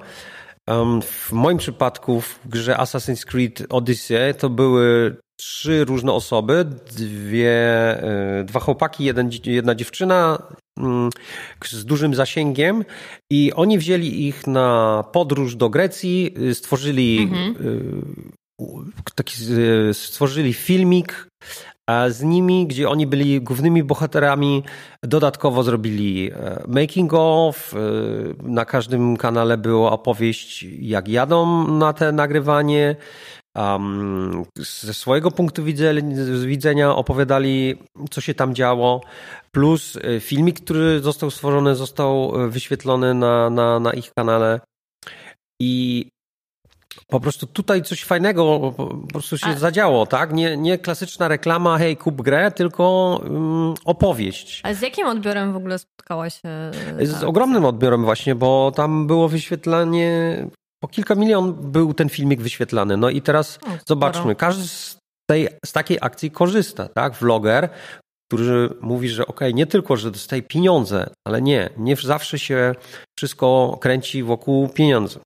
w 1.03 1.33
moim 1.33 1.59
przypadku 1.59 2.21
w 2.21 2.41
grze 2.45 2.75
Assassin's 2.75 3.25
Creed 3.25 3.67
Odyssey 3.69 4.35
to 4.39 4.51
były 4.51 5.17
trzy 5.37 5.85
różne 5.85 6.13
osoby, 6.13 6.65
dwie, 6.97 7.53
e, 8.41 8.45
dwa 8.45 8.61
chłopaki, 8.61 9.05
jeden, 9.05 9.31
jedna 9.47 9.75
dziewczyna 9.75 10.43
mm, 10.79 11.11
z 11.65 11.85
dużym 11.85 12.15
zasięgiem 12.15 12.85
i 13.31 13.53
oni 13.53 13.79
wzięli 13.79 14.27
ich 14.29 14.47
na 14.47 15.05
podróż 15.13 15.57
do 15.57 15.71
Grecji, 15.71 16.35
y, 16.39 16.55
stworzyli 16.55 17.19
mhm. 17.23 17.57
Y, 18.61 19.15
taki, 19.15 19.37
y, 19.91 19.95
stworzyli 19.95 20.55
filmik 20.55 21.29
z 22.09 22.23
nimi, 22.23 22.67
gdzie 22.67 22.89
oni 22.89 23.07
byli 23.07 23.41
głównymi 23.41 23.83
bohaterami. 23.83 24.63
Dodatkowo 25.03 25.63
zrobili 25.63 26.31
e, 26.33 26.63
making 26.69 27.13
of. 27.15 27.75
E, 27.75 27.79
na 28.43 28.65
każdym 28.65 29.17
kanale 29.17 29.59
była 29.59 29.93
opowieść, 29.93 30.63
jak 30.63 31.09
jadą 31.09 31.69
na 31.69 31.93
te 31.93 32.13
nagrywanie. 32.13 32.97
Um, 33.57 34.45
ze 34.59 34.95
swojego 34.95 35.31
punktu 35.31 35.65
widzenia 36.47 36.97
opowiadali, 36.97 37.77
co 38.11 38.21
się 38.21 38.35
tam 38.35 38.55
działo, 38.55 39.01
plus 39.51 39.97
e, 39.97 40.21
filmik, 40.21 40.61
który 40.61 41.01
został 41.01 41.31
stworzony, 41.31 41.75
został 41.75 42.33
wyświetlony 42.51 43.15
na, 43.15 43.51
na, 43.51 43.81
na 43.81 43.93
ich 43.93 44.13
kanale. 44.15 44.61
I 45.63 46.07
po 47.07 47.21
prostu 47.21 47.47
tutaj 47.47 47.83
coś 47.83 48.05
fajnego 48.05 48.75
po 48.77 48.87
prostu 49.13 49.39
się 49.39 49.47
A... 49.47 49.59
zadziało, 49.59 50.07
tak? 50.07 50.33
Nie, 50.33 50.57
nie 50.57 50.79
klasyczna 50.79 51.29
reklama, 51.29 51.79
hej, 51.79 51.97
kup 51.97 52.23
grę, 52.23 52.51
tylko 52.51 53.21
um, 53.25 53.75
opowieść. 53.85 54.61
A 54.65 54.75
z 54.75 54.83
jakim 54.83 55.07
odbiorem 55.07 55.53
w 55.53 55.57
ogóle 55.57 55.79
spotkała 55.79 56.31
się? 56.31 56.71
Z 57.01 57.25
ogromnym 57.25 57.65
odbiorem 57.65 58.05
właśnie, 58.05 58.35
bo 58.35 58.73
tam 58.75 59.07
było 59.07 59.29
wyświetlanie, 59.29 60.47
po 60.83 60.89
kilka 60.89 61.15
milion 61.15 61.71
był 61.71 61.95
ten 61.95 62.09
filmik 62.09 62.41
wyświetlany. 62.41 62.97
No 62.97 63.11
i 63.11 63.23
teraz 63.23 63.59
o, 63.63 63.69
zobaczmy, 63.89 64.35
każdy 64.35 64.69
z, 64.69 64.97
tej, 65.31 65.49
z 65.65 65.73
takiej 65.73 65.99
akcji 66.01 66.31
korzysta, 66.31 66.89
tak? 66.89 67.15
Vloger, 67.15 67.69
który 68.29 68.69
mówi, 68.81 69.09
że 69.09 69.27
ok, 69.27 69.41
nie 69.55 69.67
tylko, 69.67 69.97
że 69.97 70.11
dostaje 70.11 70.43
pieniądze, 70.43 71.11
ale 71.27 71.43
nie, 71.43 71.71
nie 71.77 71.97
zawsze 71.97 72.39
się 72.39 72.75
wszystko 73.19 73.79
kręci 73.81 74.23
wokół 74.23 74.69
pieniędzy 74.69 75.19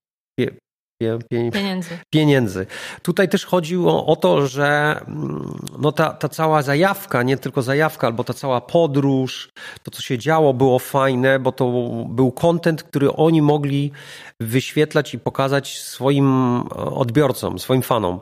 pieniędzy. 1.30 1.98
pieniędzy. 2.10 2.66
Tutaj 3.02 3.28
też 3.28 3.44
chodziło 3.44 4.06
o 4.06 4.16
to, 4.16 4.46
że 4.46 5.00
mm, 5.08 5.58
no 5.78 5.92
ta, 5.92 6.10
ta 6.10 6.28
cała 6.28 6.62
zajawka, 6.62 7.22
nie 7.22 7.36
tylko 7.36 7.62
zajawka, 7.62 8.06
albo 8.06 8.24
ta 8.24 8.34
cała 8.34 8.60
podróż, 8.60 9.48
to 9.82 9.90
co 9.90 10.02
się 10.02 10.18
działo 10.18 10.54
było 10.54 10.78
fajne, 10.78 11.38
bo 11.38 11.52
to 11.52 11.72
był 12.08 12.32
content, 12.32 12.82
który 12.82 13.12
oni 13.12 13.42
mogli 13.42 13.92
wyświetlać 14.40 15.14
i 15.14 15.18
pokazać 15.18 15.78
swoim 15.78 16.56
e, 16.56 16.60
odbiorcom, 16.74 17.58
swoim 17.58 17.82
fanom. 17.82 18.20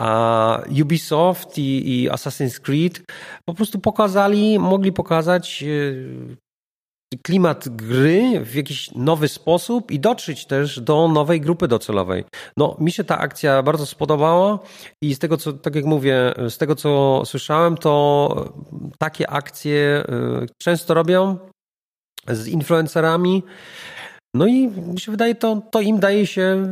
A 0.00 0.60
Ubisoft 0.82 1.58
i, 1.58 2.02
i 2.02 2.10
Assassin's 2.10 2.60
Creed 2.60 3.02
po 3.44 3.54
prostu 3.54 3.78
pokazali, 3.78 4.58
mogli 4.58 4.92
pokazać 4.92 5.62
e, 5.62 6.42
klimat 7.22 7.68
gry 7.68 8.40
w 8.44 8.54
jakiś 8.54 8.90
nowy 8.90 9.28
sposób 9.28 9.90
i 9.90 10.00
dotrzeć 10.00 10.46
też 10.46 10.80
do 10.80 11.08
nowej 11.08 11.40
grupy 11.40 11.68
docelowej. 11.68 12.24
No, 12.56 12.76
mi 12.80 12.92
się 12.92 13.04
ta 13.04 13.18
akcja 13.18 13.62
bardzo 13.62 13.86
spodobała 13.86 14.58
i 15.02 15.14
z 15.14 15.18
tego, 15.18 15.36
co, 15.36 15.52
tak 15.52 15.74
jak 15.74 15.84
mówię, 15.84 16.34
z 16.48 16.58
tego, 16.58 16.74
co 16.74 17.22
słyszałem, 17.24 17.76
to 17.76 18.52
takie 18.98 19.30
akcje 19.30 20.04
y, 20.42 20.46
często 20.62 20.94
robią 20.94 21.36
z 22.28 22.48
influencerami. 22.48 23.42
No 24.34 24.46
i 24.46 24.68
mi 24.68 25.00
się 25.00 25.12
wydaje, 25.12 25.34
to, 25.34 25.62
to 25.70 25.80
im 25.80 26.00
daje 26.00 26.26
się 26.26 26.66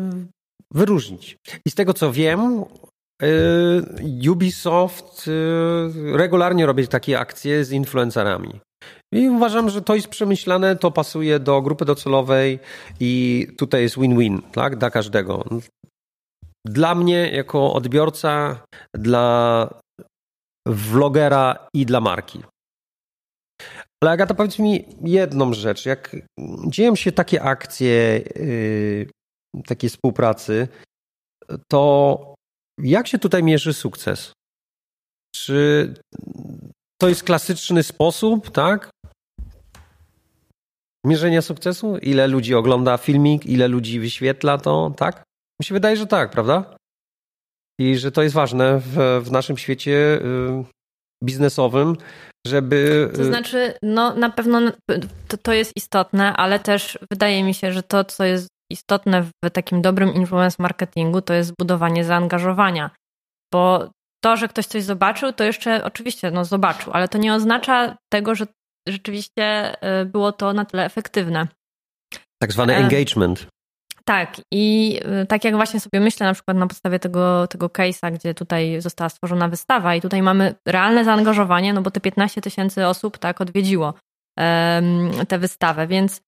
wyróżnić. 0.74 1.36
I 1.66 1.70
z 1.70 1.74
tego, 1.74 1.94
co 1.94 2.12
wiem, 2.12 2.64
y, 3.22 4.30
Ubisoft 4.30 5.28
y, 5.28 6.16
regularnie 6.16 6.66
robi 6.66 6.88
takie 6.88 7.18
akcje 7.18 7.64
z 7.64 7.72
influencerami. 7.72 8.60
I 9.14 9.28
uważam, 9.28 9.70
że 9.70 9.82
to 9.82 9.94
jest 9.94 10.08
przemyślane, 10.08 10.76
to 10.76 10.90
pasuje 10.90 11.38
do 11.38 11.62
grupy 11.62 11.84
docelowej 11.84 12.58
i 13.00 13.46
tutaj 13.58 13.82
jest 13.82 13.98
win-win, 13.98 14.42
tak, 14.52 14.76
dla 14.76 14.90
każdego. 14.90 15.44
Dla 16.66 16.94
mnie, 16.94 17.30
jako 17.30 17.72
odbiorca, 17.72 18.62
dla 18.94 19.68
vlogera 20.66 21.68
i 21.74 21.86
dla 21.86 22.00
marki. 22.00 22.42
Ale 24.02 24.12
Agata, 24.12 24.34
powiedz 24.34 24.58
mi 24.58 24.84
jedną 25.04 25.52
rzecz. 25.52 25.86
Jak 25.86 26.16
dzieją 26.66 26.96
się 26.96 27.12
takie 27.12 27.42
akcje, 27.42 28.22
yy, 28.36 29.06
takie 29.66 29.88
współpracy, 29.88 30.68
to 31.70 32.34
jak 32.78 33.08
się 33.08 33.18
tutaj 33.18 33.42
mierzy 33.42 33.72
sukces? 33.72 34.32
Czy 35.34 35.94
to 37.00 37.08
jest 37.08 37.22
klasyczny 37.22 37.82
sposób, 37.82 38.50
tak? 38.50 38.90
Mierzenia 41.06 41.42
sukcesu? 41.42 41.98
Ile 41.98 42.26
ludzi 42.26 42.54
ogląda 42.54 42.96
filmik, 42.96 43.46
ile 43.46 43.68
ludzi 43.68 44.00
wyświetla 44.00 44.58
to, 44.58 44.92
tak? 44.96 45.22
Mi 45.60 45.64
się 45.64 45.74
wydaje, 45.74 45.96
że 45.96 46.06
tak, 46.06 46.30
prawda? 46.30 46.76
I 47.80 47.98
że 47.98 48.12
to 48.12 48.22
jest 48.22 48.34
ważne 48.34 48.78
w, 48.78 49.20
w 49.24 49.30
naszym 49.30 49.58
świecie 49.58 49.92
y, 49.92 50.64
biznesowym, 51.24 51.96
żeby. 52.46 53.10
To 53.14 53.22
y, 53.22 53.24
znaczy, 53.24 53.74
no 53.82 54.14
na 54.14 54.30
pewno 54.30 54.60
to, 55.28 55.36
to 55.36 55.52
jest 55.52 55.72
istotne, 55.76 56.32
ale 56.32 56.58
też 56.58 56.98
wydaje 57.10 57.44
mi 57.44 57.54
się, 57.54 57.72
że 57.72 57.82
to, 57.82 58.04
co 58.04 58.24
jest 58.24 58.48
istotne 58.72 59.22
w 59.22 59.50
takim 59.52 59.82
dobrym 59.82 60.14
influence 60.14 60.56
marketingu, 60.58 61.22
to 61.22 61.34
jest 61.34 61.52
budowanie 61.58 62.04
zaangażowania. 62.04 62.90
Bo 63.52 63.90
to, 64.20 64.36
że 64.36 64.48
ktoś 64.48 64.66
coś 64.66 64.82
zobaczył, 64.82 65.32
to 65.32 65.44
jeszcze 65.44 65.84
oczywiście 65.84 66.30
no, 66.30 66.44
zobaczył, 66.44 66.92
ale 66.92 67.08
to 67.08 67.18
nie 67.18 67.34
oznacza 67.34 67.96
tego, 68.12 68.34
że 68.34 68.46
rzeczywiście 68.88 69.74
y, 70.02 70.04
było 70.04 70.32
to 70.32 70.52
na 70.52 70.64
tyle 70.64 70.84
efektywne. 70.84 71.46
Tak 72.42 72.52
zwany 72.52 72.74
e, 72.74 72.76
engagement. 72.76 73.46
Tak, 74.04 74.40
i 74.52 74.96
y, 75.22 75.26
tak 75.26 75.44
jak 75.44 75.56
właśnie 75.56 75.80
sobie 75.80 76.00
myślę, 76.00 76.26
na 76.26 76.34
przykład 76.34 76.56
na 76.56 76.66
podstawie 76.66 76.98
tego, 76.98 77.46
tego 77.46 77.66
case'a, 77.66 78.12
gdzie 78.12 78.34
tutaj 78.34 78.80
została 78.80 79.08
stworzona 79.08 79.48
wystawa, 79.48 79.94
i 79.94 80.00
tutaj 80.00 80.22
mamy 80.22 80.54
realne 80.66 81.04
zaangażowanie, 81.04 81.72
no 81.72 81.82
bo 81.82 81.90
te 81.90 82.00
15 82.00 82.40
tysięcy 82.40 82.86
osób 82.86 83.18
tak 83.18 83.40
odwiedziło 83.40 83.94
um, 84.36 85.10
tę 85.28 85.38
wystawę, 85.38 85.86
więc 85.86 86.20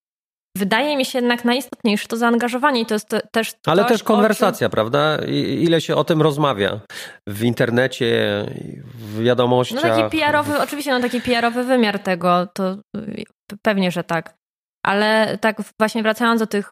Wydaje 0.57 0.97
mi 0.97 1.05
się 1.05 1.19
jednak 1.19 1.45
najistotniejsze 1.45 2.09
to 2.09 2.17
zaangażowanie 2.17 2.81
i 2.81 2.87
to 2.87 2.95
jest 2.95 3.17
też. 3.31 3.53
Ale 3.67 3.85
też 3.85 4.03
konwersacja, 4.03 4.69
czym... 4.69 4.73
prawda? 4.73 5.19
ile 5.59 5.81
się 5.81 5.97
o 5.97 6.05
tym 6.05 6.23
rozmawia 6.23 6.81
w 7.29 7.43
internecie, 7.43 8.45
w 8.95 9.23
wiadomościach. 9.23 9.83
No 9.85 9.89
taki 9.89 10.19
PR-owy, 10.19 10.61
oczywiście, 10.61 10.91
no 10.91 11.01
taki 11.01 11.21
PR-owy 11.21 11.65
wymiar 11.65 11.99
tego, 11.99 12.47
to 12.55 12.77
pewnie, 13.63 13.91
że 13.91 14.05
tak. 14.05 14.35
Ale 14.87 15.39
tak 15.41 15.57
właśnie 15.79 16.03
wracając 16.03 16.41
do 16.41 16.47
tych, 16.47 16.71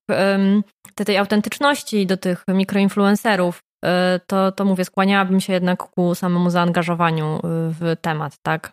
do 0.97 1.05
tej 1.05 1.17
autentyczności, 1.17 2.07
do 2.07 2.17
tych 2.17 2.45
mikroinfluencerów, 2.49 3.59
y, 3.85 3.89
to, 4.27 4.53
to 4.53 4.65
mówię, 4.65 4.85
skłaniałabym 4.85 5.41
się 5.41 5.53
jednak 5.53 5.83
ku 5.83 6.15
samemu 6.15 6.51
zaangażowaniu 6.51 7.37
y, 7.37 7.41
w 7.45 7.97
temat, 8.01 8.37
tak? 8.43 8.73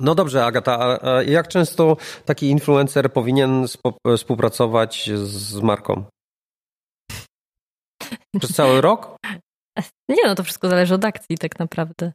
No 0.00 0.14
dobrze, 0.14 0.44
Agata, 0.44 0.98
a 1.02 1.22
jak 1.22 1.48
często 1.48 1.96
taki 2.24 2.50
influencer 2.50 3.12
powinien 3.12 3.66
współpracować 4.16 5.10
z 5.14 5.54
marką? 5.54 6.04
Przez 8.38 8.52
cały 8.52 8.80
rok? 8.90 9.16
Nie, 10.08 10.26
no 10.26 10.34
to 10.34 10.42
wszystko 10.42 10.68
zależy 10.68 10.94
od 10.94 11.04
akcji 11.04 11.38
tak 11.38 11.58
naprawdę. 11.58 12.12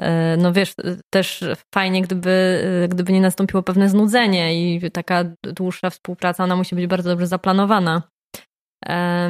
E, 0.00 0.36
no 0.36 0.52
wiesz, 0.52 0.74
też 1.10 1.44
fajnie, 1.74 2.02
gdyby, 2.02 2.64
gdyby 2.88 3.12
nie 3.12 3.20
nastąpiło 3.20 3.62
pewne 3.62 3.88
znudzenie 3.88 4.74
i 4.74 4.90
taka 4.90 5.24
dłuższa 5.42 5.90
współpraca, 5.90 6.44
ona 6.44 6.56
musi 6.56 6.74
być 6.74 6.86
bardzo 6.86 7.10
dobrze 7.10 7.26
zaplanowana. 7.26 8.02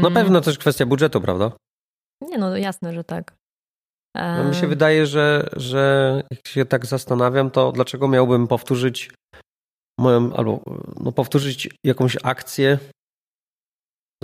No 0.03 0.11
pewno 0.11 0.41
też 0.41 0.59
kwestia 0.59 0.87
budżetu, 0.87 1.21
prawda? 1.21 1.53
Nie, 2.21 2.39
no 2.39 2.57
jasne, 2.57 2.93
że 2.93 3.05
tak. 3.05 3.36
No, 4.17 4.45
mi 4.45 4.55
się 4.55 4.67
wydaje, 4.67 5.07
że, 5.07 5.49
że 5.57 6.23
jak 6.31 6.49
się 6.49 6.65
tak 6.65 6.87
zastanawiam, 6.87 7.51
to 7.51 7.73
dlaczego 7.73 8.09
miałbym 8.09 8.47
powtórzyć 8.47 9.11
moją, 10.01 10.37
albo 10.37 10.61
no, 11.01 11.13
powtórzyć 11.13 11.69
jakąś 11.85 12.17
akcję 12.23 12.79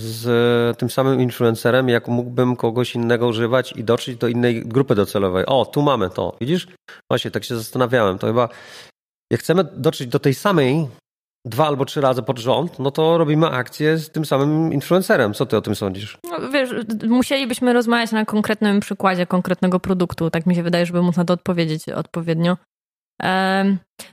z 0.00 0.78
tym 0.78 0.90
samym 0.90 1.20
influencerem, 1.20 1.88
jak 1.88 2.08
mógłbym 2.08 2.56
kogoś 2.56 2.94
innego 2.94 3.28
używać 3.28 3.72
i 3.72 3.84
dotrzeć 3.84 4.16
do 4.16 4.28
innej 4.28 4.62
grupy 4.62 4.94
docelowej. 4.94 5.46
O, 5.46 5.64
tu 5.64 5.82
mamy 5.82 6.10
to, 6.10 6.36
widzisz? 6.40 6.68
Właśnie, 7.10 7.30
tak 7.30 7.44
się 7.44 7.56
zastanawiałem. 7.56 8.18
To 8.18 8.26
chyba, 8.26 8.48
jak 9.32 9.40
chcemy 9.40 9.64
dotrzeć 9.64 10.08
do 10.08 10.18
tej 10.18 10.34
samej 10.34 10.88
dwa 11.44 11.66
albo 11.66 11.84
trzy 11.84 12.00
razy 12.00 12.22
pod 12.22 12.38
rząd, 12.38 12.78
no 12.78 12.90
to 12.90 13.18
robimy 13.18 13.46
akcję 13.46 13.98
z 13.98 14.10
tym 14.10 14.24
samym 14.24 14.72
influencerem. 14.72 15.34
Co 15.34 15.46
ty 15.46 15.56
o 15.56 15.60
tym 15.60 15.74
sądzisz? 15.74 16.18
No, 16.30 16.50
wiesz, 16.50 16.70
musielibyśmy 17.08 17.72
rozmawiać 17.72 18.12
na 18.12 18.24
konkretnym 18.24 18.80
przykładzie 18.80 19.26
konkretnego 19.26 19.80
produktu. 19.80 20.30
Tak 20.30 20.46
mi 20.46 20.54
się 20.54 20.62
wydaje, 20.62 20.86
żeby 20.86 21.02
móc 21.02 21.16
na 21.16 21.24
to 21.24 21.34
odpowiedzieć 21.34 21.88
odpowiednio. 21.88 22.56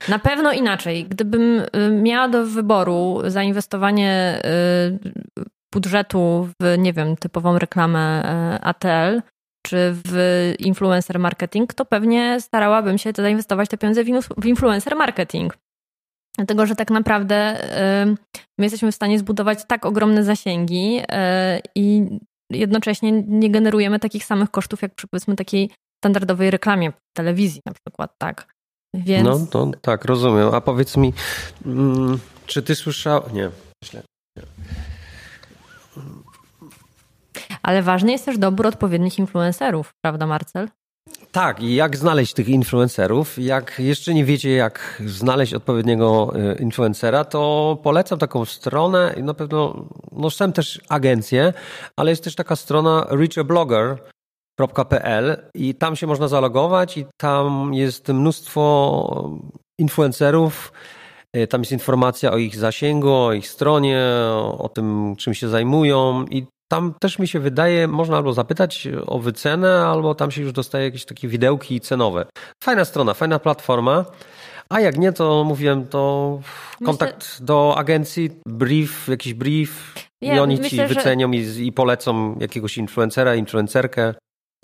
Na 0.08 0.18
pewno 0.22 0.52
inaczej. 0.52 1.04
Gdybym 1.04 1.62
miała 2.02 2.28
do 2.28 2.46
wyboru 2.46 3.18
zainwestowanie 3.26 4.42
y, 5.38 5.48
budżetu 5.74 6.48
w, 6.60 6.78
nie 6.78 6.92
wiem, 6.92 7.16
typową 7.16 7.58
reklamę 7.58 8.22
y, 8.56 8.60
ATL, 8.62 9.22
czy 9.66 9.76
w 10.04 10.14
influencer 10.58 11.18
marketing, 11.18 11.74
to 11.74 11.84
pewnie 11.84 12.40
starałabym 12.40 12.98
się 12.98 13.12
zainwestować 13.16 13.68
te 13.68 13.78
pieniądze 13.78 14.04
w 14.36 14.46
influencer 14.46 14.96
marketing. 14.96 15.56
Dlatego, 16.36 16.66
że 16.66 16.74
tak 16.74 16.90
naprawdę 16.90 17.56
my 18.58 18.64
jesteśmy 18.66 18.92
w 18.92 18.94
stanie 18.94 19.18
zbudować 19.18 19.58
tak 19.68 19.86
ogromne 19.86 20.24
zasięgi 20.24 20.98
y, 20.98 21.04
i 21.74 22.06
jednocześnie 22.50 23.12
nie 23.12 23.50
generujemy 23.50 23.98
takich 23.98 24.24
samych 24.24 24.50
kosztów, 24.50 24.82
jak 24.82 24.94
przy 24.94 25.06
powiedzmy 25.08 25.36
takiej 25.36 25.70
standardowej 26.04 26.50
reklamie 26.50 26.90
w 26.90 27.16
telewizji 27.16 27.60
na 27.66 27.72
przykład, 27.72 28.10
tak. 28.18 28.54
Więc... 28.94 29.24
No, 29.24 29.46
to 29.50 29.70
tak, 29.80 30.04
rozumiem. 30.04 30.54
A 30.54 30.60
powiedz 30.60 30.96
mi, 30.96 31.12
mm, 31.66 32.18
czy 32.46 32.62
ty 32.62 32.74
słyszałeś... 32.74 33.32
Nie, 33.32 33.50
myślę. 33.82 34.02
Nie. 34.36 34.42
Ale 37.62 37.82
ważny 37.82 38.12
jest 38.12 38.24
też 38.24 38.38
dobór 38.38 38.66
odpowiednich 38.66 39.18
influencerów, 39.18 39.90
prawda, 40.04 40.26
Marcel? 40.26 40.68
Tak, 41.32 41.62
i 41.62 41.74
jak 41.74 41.96
znaleźć 41.96 42.34
tych 42.34 42.48
influencerów? 42.48 43.38
Jak 43.38 43.78
jeszcze 43.78 44.14
nie 44.14 44.24
wiecie, 44.24 44.50
jak 44.50 45.02
znaleźć 45.06 45.54
odpowiedniego 45.54 46.32
e, 46.34 46.54
influencera, 46.54 47.24
to 47.24 47.78
polecam 47.82 48.18
taką 48.18 48.44
stronę 48.44 49.14
i 49.16 49.22
na 49.22 49.34
pewno, 49.34 49.86
no 50.12 50.30
są 50.30 50.52
też 50.52 50.80
agencje, 50.88 51.52
ale 51.96 52.10
jest 52.10 52.24
też 52.24 52.34
taka 52.34 52.56
strona 52.56 53.06
reachablogger.pl 53.10 55.50
i 55.54 55.74
tam 55.74 55.96
się 55.96 56.06
można 56.06 56.28
zalogować 56.28 56.98
i 56.98 57.06
tam 57.16 57.74
jest 57.74 58.08
mnóstwo 58.08 59.38
influencerów, 59.78 60.72
e, 61.32 61.46
tam 61.46 61.60
jest 61.60 61.72
informacja 61.72 62.32
o 62.32 62.36
ich 62.36 62.56
zasięgu, 62.56 63.12
o 63.12 63.32
ich 63.32 63.48
stronie, 63.48 64.04
o 64.58 64.70
tym, 64.74 65.16
czym 65.16 65.34
się 65.34 65.48
zajmują 65.48 66.24
i 66.24 66.46
tam 66.72 66.94
też 67.00 67.18
mi 67.18 67.28
się 67.28 67.40
wydaje, 67.40 67.88
można 67.88 68.16
albo 68.16 68.32
zapytać 68.32 68.88
o 69.06 69.18
wycenę, 69.18 69.86
albo 69.86 70.14
tam 70.14 70.30
się 70.30 70.42
już 70.42 70.52
dostaje 70.52 70.84
jakieś 70.84 71.04
takie 71.04 71.28
widełki 71.28 71.80
cenowe. 71.80 72.26
Fajna 72.64 72.84
strona, 72.84 73.14
fajna 73.14 73.38
platforma. 73.38 74.04
A 74.68 74.80
jak 74.80 74.98
nie, 74.98 75.12
to 75.12 75.44
mówiłem, 75.44 75.86
to 75.86 76.40
kontakt 76.84 77.16
myślę... 77.16 77.46
do 77.46 77.74
agencji, 77.78 78.30
brief, 78.46 79.08
jakiś 79.08 79.34
brief 79.34 79.94
ja, 80.20 80.34
i 80.34 80.38
oni 80.38 80.56
myślę, 80.56 80.88
ci 80.88 80.94
wycenią 80.94 81.32
że... 81.32 81.38
i, 81.38 81.72
polecą 81.72 82.38
jakiegoś 82.40 82.78
influencera, 82.78 83.34
influencerkę. 83.34 84.14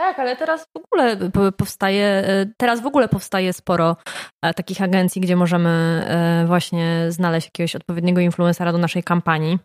Tak, 0.00 0.18
ale 0.18 0.36
teraz 0.36 0.64
w 0.64 0.78
ogóle 0.84 1.16
powstaje, 1.56 2.24
teraz 2.56 2.80
w 2.80 2.86
ogóle 2.86 3.08
powstaje 3.08 3.52
sporo 3.52 3.96
e, 4.42 4.54
takich 4.54 4.82
agencji, 4.82 5.20
gdzie 5.20 5.36
możemy 5.36 5.70
e, 6.08 6.44
właśnie 6.46 7.06
znaleźć 7.08 7.46
jakiegoś 7.46 7.76
odpowiedniego 7.76 8.20
influencera 8.20 8.72
do 8.72 8.78
naszej 8.78 9.02
kampanii. 9.02 9.58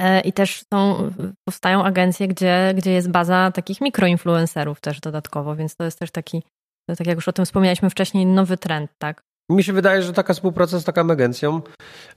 E, 0.00 0.20
I 0.20 0.32
też 0.32 0.64
są, 0.74 1.10
powstają 1.48 1.84
agencje, 1.84 2.28
gdzie, 2.28 2.74
gdzie 2.76 2.92
jest 2.92 3.10
baza 3.10 3.50
takich 3.50 3.80
mikroinfluencerów 3.80 4.80
też 4.80 5.00
dodatkowo, 5.00 5.56
więc 5.56 5.76
to 5.76 5.84
jest 5.84 5.98
też 5.98 6.10
taki, 6.10 6.42
tak 6.86 7.06
jak 7.06 7.16
już 7.16 7.28
o 7.28 7.32
tym 7.32 7.44
wspomnieliśmy 7.44 7.90
wcześniej, 7.90 8.26
nowy 8.26 8.56
trend, 8.56 8.90
tak? 8.98 9.22
Mi 9.50 9.64
się 9.64 9.72
wydaje, 9.72 10.02
że 10.02 10.12
taka 10.12 10.34
współpraca 10.34 10.78
z 10.78 10.84
taką 10.84 11.10
agencją 11.10 11.60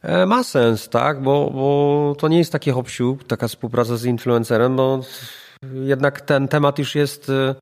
e, 0.01 0.25
ma 0.25 0.43
sens, 0.43 0.89
tak? 0.89 1.21
Bo, 1.21 1.49
bo 1.49 2.15
to 2.19 2.27
nie 2.27 2.37
jest 2.37 2.51
taki 2.51 2.71
hop 2.71 2.87
taka 3.27 3.47
współpraca 3.47 3.97
z 3.97 4.05
influencerem, 4.05 4.75
bo 4.75 5.01
jednak 5.73 6.21
ten 6.21 6.47
temat 6.47 6.79
już 6.79 6.95
jest 6.95 7.29
e, 7.29 7.55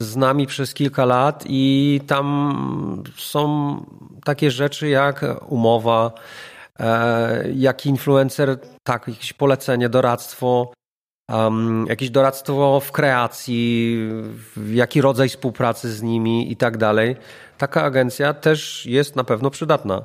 z 0.00 0.16
nami 0.16 0.46
przez 0.46 0.74
kilka 0.74 1.04
lat 1.04 1.44
i 1.46 2.00
tam 2.06 3.04
są 3.16 3.76
takie 4.24 4.50
rzeczy 4.50 4.88
jak 4.88 5.24
umowa, 5.48 6.12
E, 6.82 7.52
jak 7.54 7.86
influencer, 7.86 8.58
tak, 8.82 9.08
jakieś 9.08 9.32
polecenie, 9.32 9.88
doradztwo, 9.88 10.72
um, 11.30 11.86
jakieś 11.88 12.10
doradztwo 12.10 12.80
w 12.80 12.92
kreacji, 12.92 13.98
jaki 14.70 15.00
rodzaj 15.00 15.28
współpracy 15.28 15.92
z 15.92 16.02
nimi 16.02 16.52
i 16.52 16.56
tak 16.56 16.76
dalej. 16.76 17.16
Taka 17.58 17.82
agencja 17.82 18.34
też 18.34 18.86
jest 18.86 19.16
na 19.16 19.24
pewno 19.24 19.50
przydatna. 19.50 20.04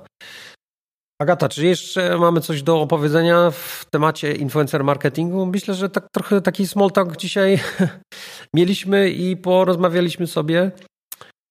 Agata, 1.22 1.50
czy 1.50 1.66
jeszcze 1.66 2.18
mamy 2.18 2.42
coś 2.42 2.64
do 2.64 2.82
opowiedzenia 2.82 3.52
w 3.52 3.86
temacie 3.92 4.32
influencer 4.32 4.84
marketingu? 4.84 5.46
Myślę, 5.46 5.74
że 5.74 5.90
tak 5.90 6.08
trochę 6.12 6.42
taki 6.42 6.68
small 6.68 6.92
talk 6.92 7.18
dzisiaj 7.18 7.60
mieliśmy 8.56 9.10
i 9.10 9.38
porozmawialiśmy 9.38 10.28
sobie 10.28 10.72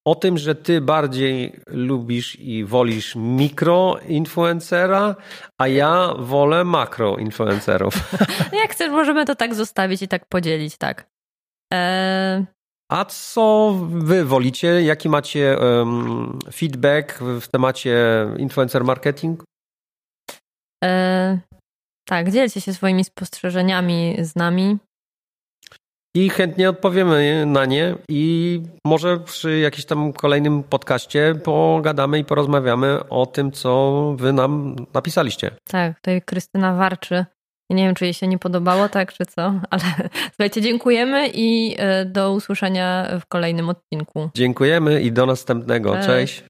o 0.07 0.15
tym, 0.15 0.39
że 0.39 0.55
ty 0.55 0.81
bardziej 0.81 1.61
lubisz 1.67 2.41
i 2.41 2.65
wolisz 2.65 3.17
mikroinfluencera, 3.17 5.17
a 5.61 5.69
ja 5.69 6.15
wolę 6.19 6.65
makroinfluencerów. 6.65 7.95
Jak 8.63 8.71
chcesz, 8.71 8.91
możemy 8.91 9.25
to 9.25 9.35
tak 9.35 9.55
zostawić 9.55 10.03
i 10.03 10.09
tak 10.09 10.29
podzielić, 10.29 10.77
tak. 10.77 11.07
E... 11.75 12.47
A 12.93 13.05
co 13.05 13.75
wy 13.89 14.25
wolicie? 14.25 14.83
Jaki 14.83 15.09
macie 15.09 15.59
um, 15.59 16.39
feedback 16.53 17.19
w 17.41 17.49
temacie 17.49 17.97
influencer 18.39 18.85
marketing? 18.85 19.45
E... 20.85 21.39
Tak, 22.09 22.31
dzielcie 22.31 22.61
się 22.61 22.75
swoimi 22.75 23.05
spostrzeżeniami 23.05 24.17
z 24.21 24.37
nami 24.37 24.79
i 26.17 26.31
chętnie 26.31 26.71
odpowiemy 26.71 27.47
na 27.47 27.65
nie 27.65 27.95
i 28.09 28.61
może 28.87 29.19
przy 29.19 29.59
jakimś 29.59 29.85
tam 29.85 30.13
kolejnym 30.13 30.63
podcaście 30.63 31.35
pogadamy 31.45 32.19
i 32.19 32.25
porozmawiamy 32.25 33.09
o 33.09 33.27
tym, 33.27 33.53
co 33.53 34.15
wy 34.19 34.33
nam 34.33 34.77
napisaliście. 34.95 35.51
Tak, 35.69 35.97
tutaj 35.97 36.23
Krystyna 36.23 36.75
warczy. 36.75 37.25
nie 37.71 37.85
wiem, 37.87 37.95
czy 37.95 38.05
jej 38.05 38.15
się 38.15 38.29
nie 38.29 38.39
podobało, 38.39 38.89
tak, 38.89 39.13
czy 39.13 39.27
co, 39.27 39.43
ale 39.71 39.83
słuchajcie, 40.29 40.63
dziękujemy 40.63 41.29
i 41.35 41.75
e, 41.79 42.05
do 42.05 42.33
usłyszenia 42.33 43.19
w 43.21 43.27
kolejnym 43.27 43.69
odcinku. 43.69 44.31
Dziękujemy 44.35 45.03
i 45.03 45.13
do 45.13 45.27
następnego. 45.27 45.95
Cześć. 45.95 46.07
Cześć. 46.07 46.45